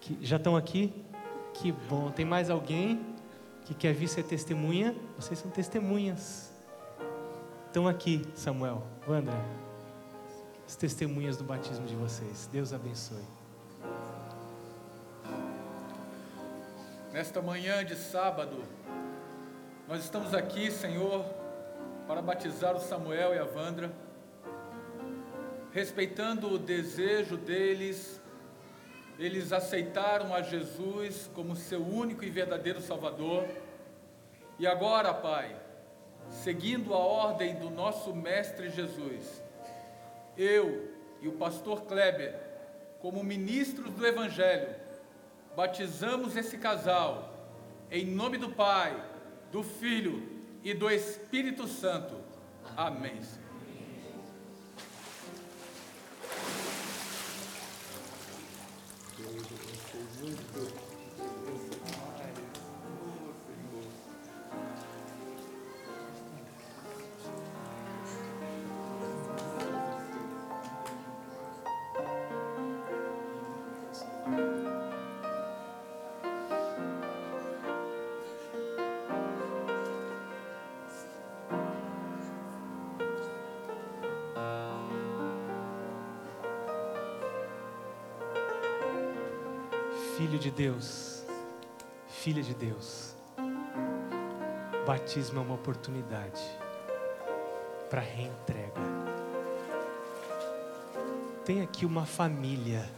Que 0.00 0.18
já 0.24 0.36
estão 0.36 0.56
aqui? 0.56 1.04
Que 1.54 1.72
bom. 1.72 2.10
Tem 2.10 2.24
mais 2.24 2.50
alguém 2.50 3.04
que 3.64 3.74
quer 3.74 3.92
vir 3.92 4.08
ser 4.08 4.22
testemunha? 4.24 4.94
Vocês 5.16 5.38
são 5.38 5.50
testemunhas. 5.50 6.52
Estão 7.66 7.86
aqui, 7.86 8.24
Samuel, 8.34 8.82
Vandra. 9.06 9.38
As 10.66 10.76
testemunhas 10.76 11.36
do 11.36 11.44
batismo 11.44 11.86
de 11.86 11.94
vocês. 11.94 12.48
Deus 12.52 12.72
abençoe. 12.72 13.37
Nesta 17.18 17.42
manhã 17.42 17.84
de 17.84 17.96
sábado, 17.96 18.62
nós 19.88 20.04
estamos 20.04 20.32
aqui, 20.34 20.70
Senhor, 20.70 21.24
para 22.06 22.22
batizar 22.22 22.76
o 22.76 22.78
Samuel 22.78 23.34
e 23.34 23.38
a 23.40 23.44
Vandra, 23.44 23.90
respeitando 25.72 26.48
o 26.48 26.56
desejo 26.56 27.36
deles, 27.36 28.20
eles 29.18 29.52
aceitaram 29.52 30.32
a 30.32 30.42
Jesus 30.42 31.28
como 31.34 31.56
seu 31.56 31.84
único 31.84 32.24
e 32.24 32.30
verdadeiro 32.30 32.80
Salvador. 32.80 33.48
E 34.56 34.64
agora, 34.64 35.12
Pai, 35.12 35.56
seguindo 36.30 36.94
a 36.94 36.98
ordem 36.98 37.56
do 37.56 37.68
nosso 37.68 38.14
Mestre 38.14 38.70
Jesus, 38.70 39.42
eu 40.36 40.88
e 41.20 41.26
o 41.26 41.32
pastor 41.32 41.82
Kleber, 41.82 42.36
como 43.00 43.24
ministros 43.24 43.92
do 43.92 44.06
Evangelho, 44.06 44.86
batizamos 45.58 46.36
esse 46.36 46.56
casal 46.56 47.36
em 47.90 48.06
nome 48.06 48.38
do 48.38 48.48
Pai, 48.48 48.96
do 49.50 49.64
Filho 49.64 50.22
e 50.62 50.72
do 50.72 50.88
Espírito 50.88 51.66
Santo. 51.66 52.14
Amém. 52.76 53.20
Filho 90.38 90.52
de 90.52 90.62
Deus, 90.62 91.24
filha 92.06 92.42
de 92.44 92.54
Deus, 92.54 93.12
batismo 94.86 95.40
é 95.40 95.42
uma 95.42 95.56
oportunidade 95.56 96.40
para 97.90 98.00
reentrega. 98.00 98.80
Tem 101.44 101.60
aqui 101.60 101.84
uma 101.84 102.06
família 102.06 102.88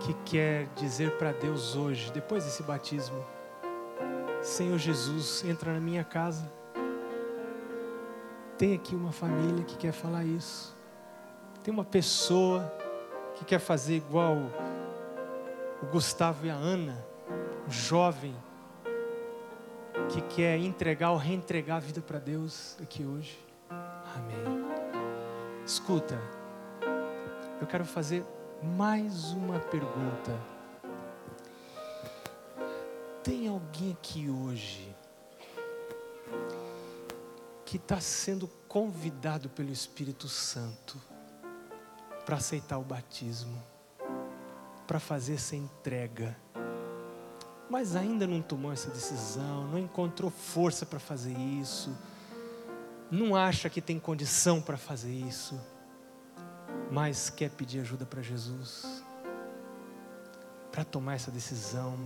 que 0.00 0.14
quer 0.24 0.68
dizer 0.74 1.18
para 1.18 1.32
Deus 1.32 1.76
hoje, 1.76 2.10
depois 2.12 2.46
desse 2.46 2.62
batismo, 2.62 3.22
Senhor 4.40 4.78
Jesus, 4.78 5.44
entra 5.44 5.74
na 5.74 5.80
minha 5.80 6.02
casa. 6.02 6.50
Tem 8.56 8.74
aqui 8.74 8.94
uma 8.94 9.12
família 9.12 9.64
que 9.66 9.76
quer 9.76 9.92
falar 9.92 10.24
isso. 10.24 10.74
Tem 11.62 11.74
uma 11.74 11.84
pessoa 11.84 12.72
que 13.34 13.44
quer 13.44 13.58
fazer 13.58 13.96
igual 13.96 14.38
Gustavo 15.90 16.46
e 16.46 16.50
a 16.50 16.54
Ana, 16.54 17.04
um 17.66 17.70
jovem 17.70 18.32
que 20.08 20.22
quer 20.22 20.56
entregar 20.56 21.10
ou 21.10 21.16
reentregar 21.16 21.78
a 21.78 21.80
vida 21.80 22.00
para 22.00 22.20
Deus 22.20 22.76
aqui 22.80 23.04
hoje. 23.04 23.36
Amém. 23.68 24.64
Escuta, 25.66 26.16
eu 27.60 27.66
quero 27.66 27.84
fazer 27.84 28.24
mais 28.62 29.32
uma 29.32 29.58
pergunta. 29.58 30.40
Tem 33.24 33.48
alguém 33.48 33.90
aqui 33.92 34.30
hoje 34.30 34.94
que 37.64 37.78
está 37.78 38.00
sendo 38.00 38.46
convidado 38.68 39.48
pelo 39.48 39.72
Espírito 39.72 40.28
Santo 40.28 41.00
para 42.24 42.36
aceitar 42.36 42.78
o 42.78 42.84
batismo? 42.84 43.60
Para 44.90 44.98
fazer 44.98 45.34
essa 45.34 45.54
entrega, 45.54 46.36
mas 47.70 47.94
ainda 47.94 48.26
não 48.26 48.42
tomou 48.42 48.72
essa 48.72 48.90
decisão, 48.90 49.68
não 49.68 49.78
encontrou 49.78 50.32
força 50.32 50.84
para 50.84 50.98
fazer 50.98 51.32
isso, 51.32 51.96
não 53.08 53.36
acha 53.36 53.70
que 53.70 53.80
tem 53.80 54.00
condição 54.00 54.60
para 54.60 54.76
fazer 54.76 55.12
isso, 55.12 55.60
mas 56.90 57.30
quer 57.30 57.50
pedir 57.50 57.78
ajuda 57.82 58.04
para 58.04 58.20
Jesus, 58.20 59.04
para 60.72 60.82
tomar 60.82 61.14
essa 61.14 61.30
decisão, 61.30 61.96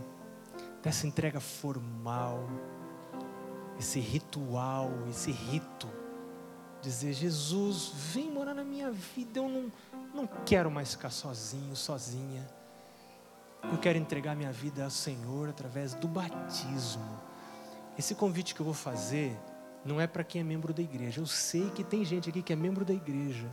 dessa 0.82 1.06
entrega 1.06 1.40
formal, 1.40 2.46
esse 3.78 3.98
ritual, 3.98 4.90
esse 5.08 5.30
rito, 5.30 5.88
dizer: 6.82 7.14
Jesus, 7.14 7.92
vem 8.12 8.30
morar 8.30 8.52
na 8.52 8.62
minha 8.62 8.90
vida, 8.90 9.38
eu 9.38 9.48
não, 9.48 9.72
não 10.14 10.26
quero 10.44 10.70
mais 10.70 10.90
ficar 10.90 11.08
sozinho, 11.08 11.74
sozinha. 11.74 12.46
Eu 13.74 13.80
quero 13.80 13.98
entregar 13.98 14.36
minha 14.36 14.52
vida 14.52 14.84
ao 14.84 14.90
Senhor 14.90 15.48
através 15.48 15.94
do 15.94 16.06
batismo. 16.06 17.20
Esse 17.98 18.14
convite 18.14 18.54
que 18.54 18.60
eu 18.60 18.64
vou 18.64 18.72
fazer 18.72 19.36
não 19.84 20.00
é 20.00 20.06
para 20.06 20.22
quem 20.22 20.40
é 20.40 20.44
membro 20.44 20.72
da 20.72 20.80
igreja. 20.80 21.20
Eu 21.20 21.26
sei 21.26 21.68
que 21.70 21.82
tem 21.82 22.04
gente 22.04 22.30
aqui 22.30 22.40
que 22.40 22.52
é 22.52 22.56
membro 22.56 22.84
da 22.84 22.94
igreja 22.94 23.52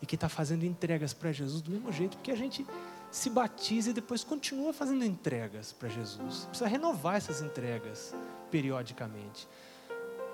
e 0.00 0.06
que 0.06 0.14
está 0.14 0.28
fazendo 0.28 0.64
entregas 0.64 1.12
para 1.12 1.32
Jesus 1.32 1.60
do 1.60 1.72
mesmo 1.72 1.90
jeito, 1.90 2.16
porque 2.16 2.30
a 2.30 2.36
gente 2.36 2.64
se 3.10 3.28
batiza 3.28 3.90
e 3.90 3.92
depois 3.92 4.22
continua 4.22 4.72
fazendo 4.72 5.04
entregas 5.04 5.72
para 5.72 5.88
Jesus. 5.88 6.44
Precisa 6.44 6.68
renovar 6.68 7.16
essas 7.16 7.42
entregas 7.42 8.14
periodicamente. 8.48 9.48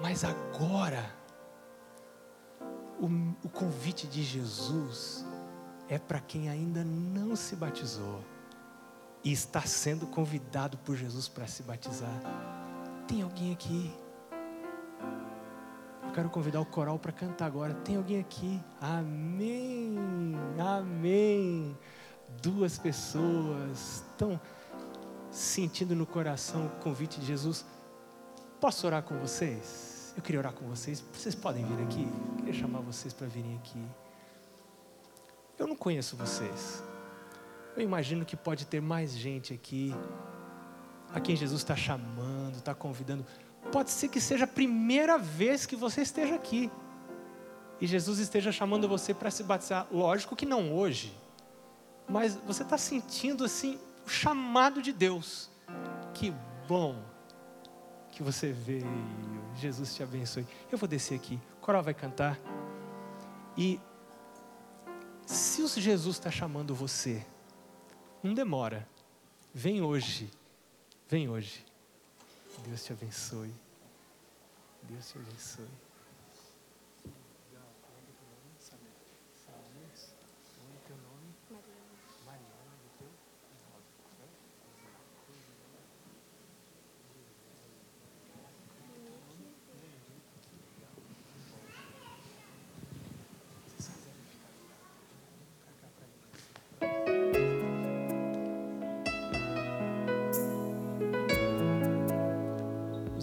Mas 0.02 0.22
agora, 0.22 1.10
o, 3.00 3.06
o 3.42 3.48
convite 3.48 4.06
de 4.06 4.22
Jesus 4.22 5.24
é 5.88 5.98
para 5.98 6.20
quem 6.20 6.50
ainda 6.50 6.84
não 6.84 7.34
se 7.34 7.56
batizou 7.56 8.22
e 9.24 9.32
está 9.32 9.62
sendo 9.62 10.06
convidado 10.06 10.78
por 10.78 10.96
Jesus 10.96 11.28
para 11.28 11.46
se 11.46 11.62
batizar. 11.62 12.20
Tem 13.06 13.22
alguém 13.22 13.52
aqui? 13.52 13.94
Eu 16.02 16.12
quero 16.12 16.30
convidar 16.30 16.60
o 16.60 16.66
coral 16.66 16.98
para 16.98 17.12
cantar 17.12 17.46
agora. 17.46 17.74
Tem 17.74 17.96
alguém 17.96 18.20
aqui? 18.20 18.60
Amém, 18.80 20.34
amém. 20.58 21.76
Duas 22.40 22.78
pessoas 22.78 24.02
estão 24.10 24.40
sentindo 25.30 25.94
no 25.94 26.06
coração 26.06 26.66
o 26.66 26.70
convite 26.82 27.20
de 27.20 27.26
Jesus. 27.26 27.64
Posso 28.60 28.86
orar 28.86 29.02
com 29.02 29.18
vocês? 29.18 30.12
Eu 30.16 30.22
queria 30.22 30.40
orar 30.40 30.52
com 30.52 30.66
vocês. 30.66 31.00
Vocês 31.12 31.34
podem 31.34 31.64
vir 31.64 31.82
aqui? 31.84 32.08
Eu 32.30 32.36
queria 32.36 32.54
chamar 32.54 32.80
vocês 32.80 33.14
para 33.14 33.26
virem 33.26 33.56
aqui. 33.56 33.84
Eu 35.58 35.66
não 35.66 35.76
conheço 35.76 36.16
vocês. 36.16 36.82
Eu 37.78 37.84
imagino 37.84 38.24
que 38.24 38.36
pode 38.36 38.66
ter 38.66 38.82
mais 38.82 39.12
gente 39.12 39.54
aqui, 39.54 39.94
a 41.14 41.20
quem 41.20 41.36
Jesus 41.36 41.60
está 41.60 41.76
chamando, 41.76 42.56
está 42.56 42.74
convidando. 42.74 43.24
Pode 43.70 43.92
ser 43.92 44.08
que 44.08 44.20
seja 44.20 44.46
a 44.46 44.48
primeira 44.48 45.16
vez 45.16 45.64
que 45.64 45.76
você 45.76 46.02
esteja 46.02 46.34
aqui. 46.34 46.68
E 47.80 47.86
Jesus 47.86 48.18
esteja 48.18 48.50
chamando 48.50 48.88
você 48.88 49.14
para 49.14 49.30
se 49.30 49.44
batizar. 49.44 49.86
Lógico 49.92 50.34
que 50.34 50.44
não 50.44 50.74
hoje. 50.74 51.16
Mas 52.08 52.34
você 52.34 52.64
está 52.64 52.76
sentindo 52.76 53.44
assim 53.44 53.78
o 54.04 54.08
chamado 54.08 54.82
de 54.82 54.92
Deus. 54.92 55.48
Que 56.14 56.34
bom 56.66 57.00
que 58.10 58.24
você 58.24 58.50
veio. 58.50 58.88
Jesus 59.54 59.94
te 59.94 60.02
abençoe. 60.02 60.44
Eu 60.72 60.76
vou 60.76 60.88
descer 60.88 61.14
aqui. 61.14 61.40
O 61.58 61.60
coral 61.60 61.84
vai 61.84 61.94
cantar. 61.94 62.36
E 63.56 63.80
se 65.24 65.62
o 65.62 65.68
Jesus 65.68 66.16
está 66.16 66.28
chamando 66.30 66.74
você, 66.74 67.24
não 68.22 68.34
demora. 68.34 68.88
Vem 69.54 69.82
hoje. 69.82 70.30
Vem 71.08 71.28
hoje. 71.28 71.64
Deus 72.66 72.84
te 72.84 72.92
abençoe. 72.92 73.52
Deus 74.82 75.08
te 75.10 75.18
abençoe. 75.18 75.87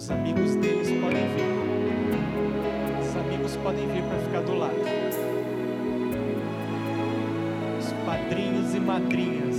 Os 0.06 0.12
amigos 0.12 0.54
deles 0.54 0.88
podem 1.00 1.26
vir. 1.34 1.50
Os 3.02 3.16
amigos 3.16 3.56
podem 3.56 3.88
vir 3.88 4.04
para 4.04 4.18
ficar 4.20 4.40
do 4.42 4.54
lado. 4.54 4.76
Os 7.76 7.92
padrinhos 8.06 8.72
e 8.72 8.78
madrinhas. 8.78 9.58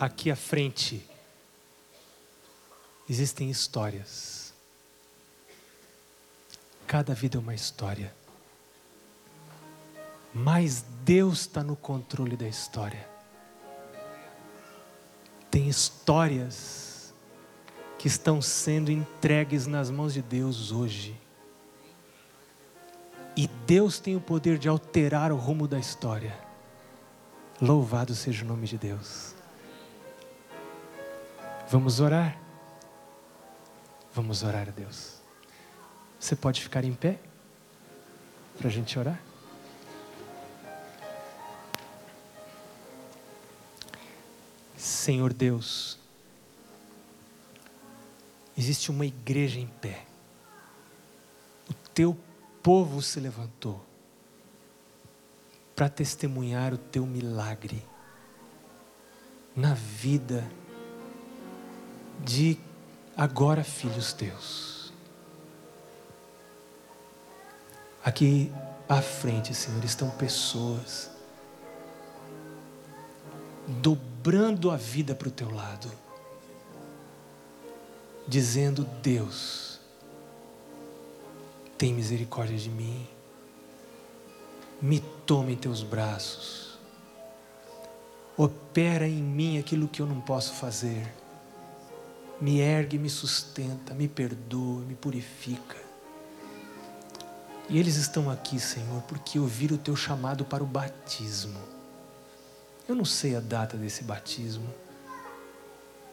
Aqui 0.00 0.30
à 0.30 0.36
frente 0.36 1.06
existem 3.06 3.50
histórias. 3.50 4.54
Cada 6.86 7.12
vida 7.12 7.36
é 7.36 7.40
uma 7.40 7.54
história. 7.54 8.14
Mas 10.32 10.84
Deus 11.04 11.40
está 11.40 11.62
no 11.62 11.76
controle 11.76 12.34
da 12.36 12.48
história. 12.48 13.06
Tem 15.50 15.68
histórias 15.68 17.12
que 17.98 18.08
estão 18.08 18.40
sendo 18.40 18.90
entregues 18.90 19.66
nas 19.66 19.90
mãos 19.90 20.14
de 20.14 20.22
Deus 20.22 20.72
hoje. 20.72 21.20
E 23.36 23.46
Deus 23.66 23.98
tem 23.98 24.16
o 24.16 24.20
poder 24.20 24.56
de 24.56 24.68
alterar 24.68 25.30
o 25.30 25.36
rumo 25.36 25.68
da 25.68 25.78
história. 25.78 26.38
Louvado 27.60 28.14
seja 28.14 28.44
o 28.44 28.48
nome 28.48 28.66
de 28.66 28.78
Deus. 28.78 29.39
Vamos 31.70 32.00
orar? 32.00 32.36
Vamos 34.12 34.42
orar 34.42 34.66
a 34.68 34.72
Deus. 34.72 35.20
Você 36.18 36.34
pode 36.34 36.60
ficar 36.60 36.84
em 36.84 36.92
pé 36.92 37.20
para 38.58 38.66
a 38.66 38.70
gente 38.70 38.98
orar? 38.98 39.22
Senhor 44.76 45.32
Deus, 45.32 45.96
existe 48.58 48.90
uma 48.90 49.06
igreja 49.06 49.60
em 49.60 49.68
pé. 49.68 50.04
O 51.70 51.74
teu 51.94 52.18
povo 52.64 53.00
se 53.00 53.20
levantou 53.20 53.80
para 55.76 55.88
testemunhar 55.88 56.74
o 56.74 56.78
teu 56.78 57.06
milagre 57.06 57.80
na 59.54 59.72
vida 59.74 60.50
de 62.30 62.56
agora 63.16 63.64
filhos 63.64 64.12
teus. 64.12 64.92
Aqui 68.04 68.52
à 68.88 69.02
frente, 69.02 69.52
Senhor, 69.52 69.84
estão 69.84 70.08
pessoas 70.10 71.10
dobrando 73.66 74.70
a 74.70 74.76
vida 74.76 75.12
para 75.12 75.26
o 75.26 75.30
teu 75.32 75.52
lado, 75.52 75.90
dizendo: 78.28 78.84
Deus, 79.02 79.80
tem 81.76 81.92
misericórdia 81.92 82.56
de 82.56 82.70
mim, 82.70 83.08
me 84.80 85.00
tome 85.26 85.54
em 85.54 85.56
teus 85.56 85.82
braços, 85.82 86.78
opera 88.36 89.08
em 89.08 89.20
mim 89.20 89.58
aquilo 89.58 89.88
que 89.88 90.00
eu 90.00 90.06
não 90.06 90.20
posso 90.20 90.52
fazer, 90.52 91.12
me 92.40 92.60
ergue, 92.60 92.98
me 92.98 93.10
sustenta, 93.10 93.92
me 93.92 94.08
perdoa, 94.08 94.80
me 94.82 94.94
purifica. 94.94 95.76
E 97.68 97.78
eles 97.78 97.96
estão 97.96 98.30
aqui, 98.30 98.58
Senhor, 98.58 99.02
porque 99.02 99.38
ouviram 99.38 99.76
o 99.76 99.78
teu 99.78 99.94
chamado 99.94 100.44
para 100.44 100.62
o 100.64 100.66
batismo. 100.66 101.60
Eu 102.88 102.94
não 102.94 103.04
sei 103.04 103.36
a 103.36 103.40
data 103.40 103.76
desse 103.76 104.02
batismo, 104.02 104.66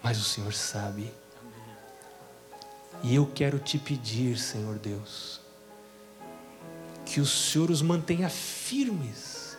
mas 0.03 0.19
o 0.19 0.23
Senhor 0.23 0.53
sabe. 0.53 1.11
E 3.01 3.15
eu 3.15 3.25
quero 3.25 3.57
te 3.57 3.79
pedir, 3.79 4.37
Senhor 4.37 4.77
Deus, 4.77 5.39
que 7.05 7.19
o 7.19 7.25
Senhor 7.25 7.71
os 7.71 7.81
mantenha 7.81 8.29
firmes, 8.29 9.57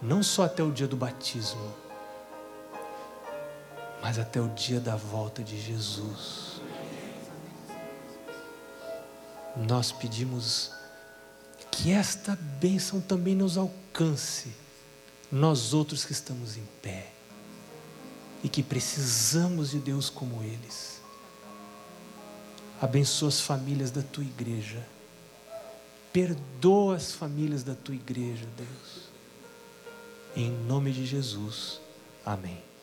não 0.00 0.22
só 0.22 0.44
até 0.44 0.62
o 0.62 0.70
dia 0.70 0.86
do 0.86 0.96
batismo, 0.96 1.74
mas 4.04 4.18
até 4.18 4.38
o 4.38 4.48
dia 4.50 4.78
da 4.78 4.96
volta 4.96 5.42
de 5.42 5.58
Jesus. 5.58 6.60
Nós 9.56 9.90
pedimos 9.92 10.72
que 11.70 11.90
esta 11.90 12.36
bênção 12.36 13.00
também 13.00 13.34
nos 13.34 13.56
alcance, 13.56 14.52
nós 15.32 15.72
outros 15.72 16.04
que 16.04 16.12
estamos 16.12 16.58
em 16.58 16.68
pé 16.82 17.12
e 18.42 18.48
que 18.50 18.62
precisamos 18.62 19.70
de 19.70 19.78
Deus 19.78 20.10
como 20.10 20.42
eles. 20.42 21.00
Abençoa 22.82 23.30
as 23.30 23.40
famílias 23.40 23.90
da 23.90 24.02
tua 24.02 24.24
igreja. 24.24 24.86
Perdoa 26.12 26.96
as 26.96 27.12
famílias 27.12 27.62
da 27.62 27.74
tua 27.74 27.94
igreja, 27.94 28.46
Deus. 28.54 29.08
Em 30.36 30.50
nome 30.50 30.92
de 30.92 31.06
Jesus. 31.06 31.80
Amém. 32.22 32.73